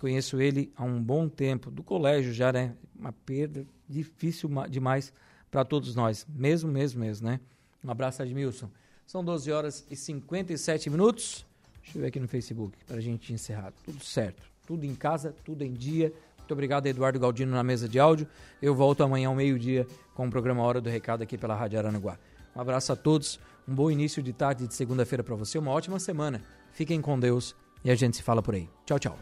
Conheço 0.00 0.40
ele 0.40 0.70
há 0.76 0.84
um 0.84 1.02
bom 1.02 1.28
tempo, 1.28 1.70
do 1.70 1.82
colégio 1.82 2.32
já, 2.32 2.52
né? 2.52 2.74
Uma 2.98 3.12
perda 3.12 3.64
difícil 3.88 4.50
demais 4.68 5.12
para 5.50 5.64
todos 5.64 5.94
nós, 5.94 6.26
mesmo, 6.28 6.70
mesmo, 6.70 7.00
mesmo, 7.00 7.28
né? 7.28 7.40
Um 7.82 7.90
abraço, 7.90 8.20
Admilson. 8.20 8.68
São 9.06 9.24
12 9.24 9.50
horas 9.50 9.86
e 9.90 9.96
57 9.96 10.90
minutos. 10.90 11.46
Deixa 11.82 11.96
eu 11.96 12.02
ver 12.02 12.08
aqui 12.08 12.20
no 12.20 12.28
Facebook 12.28 12.76
para 12.86 12.96
a 12.96 13.00
gente 13.00 13.32
encerrar. 13.32 13.72
Tudo 13.84 14.04
certo. 14.04 14.42
Tudo 14.66 14.84
em 14.84 14.94
casa, 14.94 15.34
tudo 15.44 15.62
em 15.62 15.72
dia. 15.72 16.12
Muito 16.36 16.52
obrigado, 16.52 16.86
Eduardo 16.86 17.18
Galdino, 17.18 17.52
na 17.52 17.62
mesa 17.62 17.88
de 17.88 17.98
áudio. 17.98 18.28
Eu 18.60 18.74
volto 18.74 19.02
amanhã 19.02 19.28
ao 19.28 19.34
meio-dia 19.34 19.86
com 20.14 20.26
o 20.26 20.30
programa 20.30 20.62
Hora 20.62 20.80
do 20.80 20.90
Recado 20.90 21.22
aqui 21.22 21.38
pela 21.38 21.54
Rádio 21.54 21.78
Aranaguá. 21.78 22.18
Um 22.54 22.60
abraço 22.60 22.92
a 22.92 22.96
todos, 22.96 23.40
um 23.66 23.74
bom 23.74 23.90
início 23.90 24.22
de 24.22 24.32
tarde 24.32 24.66
de 24.66 24.74
segunda-feira 24.74 25.22
para 25.22 25.34
você, 25.34 25.58
uma 25.58 25.70
ótima 25.70 25.98
semana. 25.98 26.42
Fiquem 26.72 27.00
com 27.00 27.18
Deus 27.18 27.54
e 27.84 27.90
a 27.90 27.94
gente 27.94 28.16
se 28.16 28.22
fala 28.22 28.42
por 28.42 28.54
aí. 28.54 28.68
Tchau, 28.86 28.98
tchau. 28.98 29.18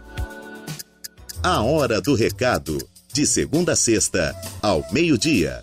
A 1.43 1.63
Hora 1.63 2.01
do 2.01 2.15
Recado, 2.15 2.77
de 3.13 3.27
segunda 3.27 3.73
a 3.73 3.77
sexta, 3.77 4.35
ao 4.63 4.85
meio-dia. 4.93 5.63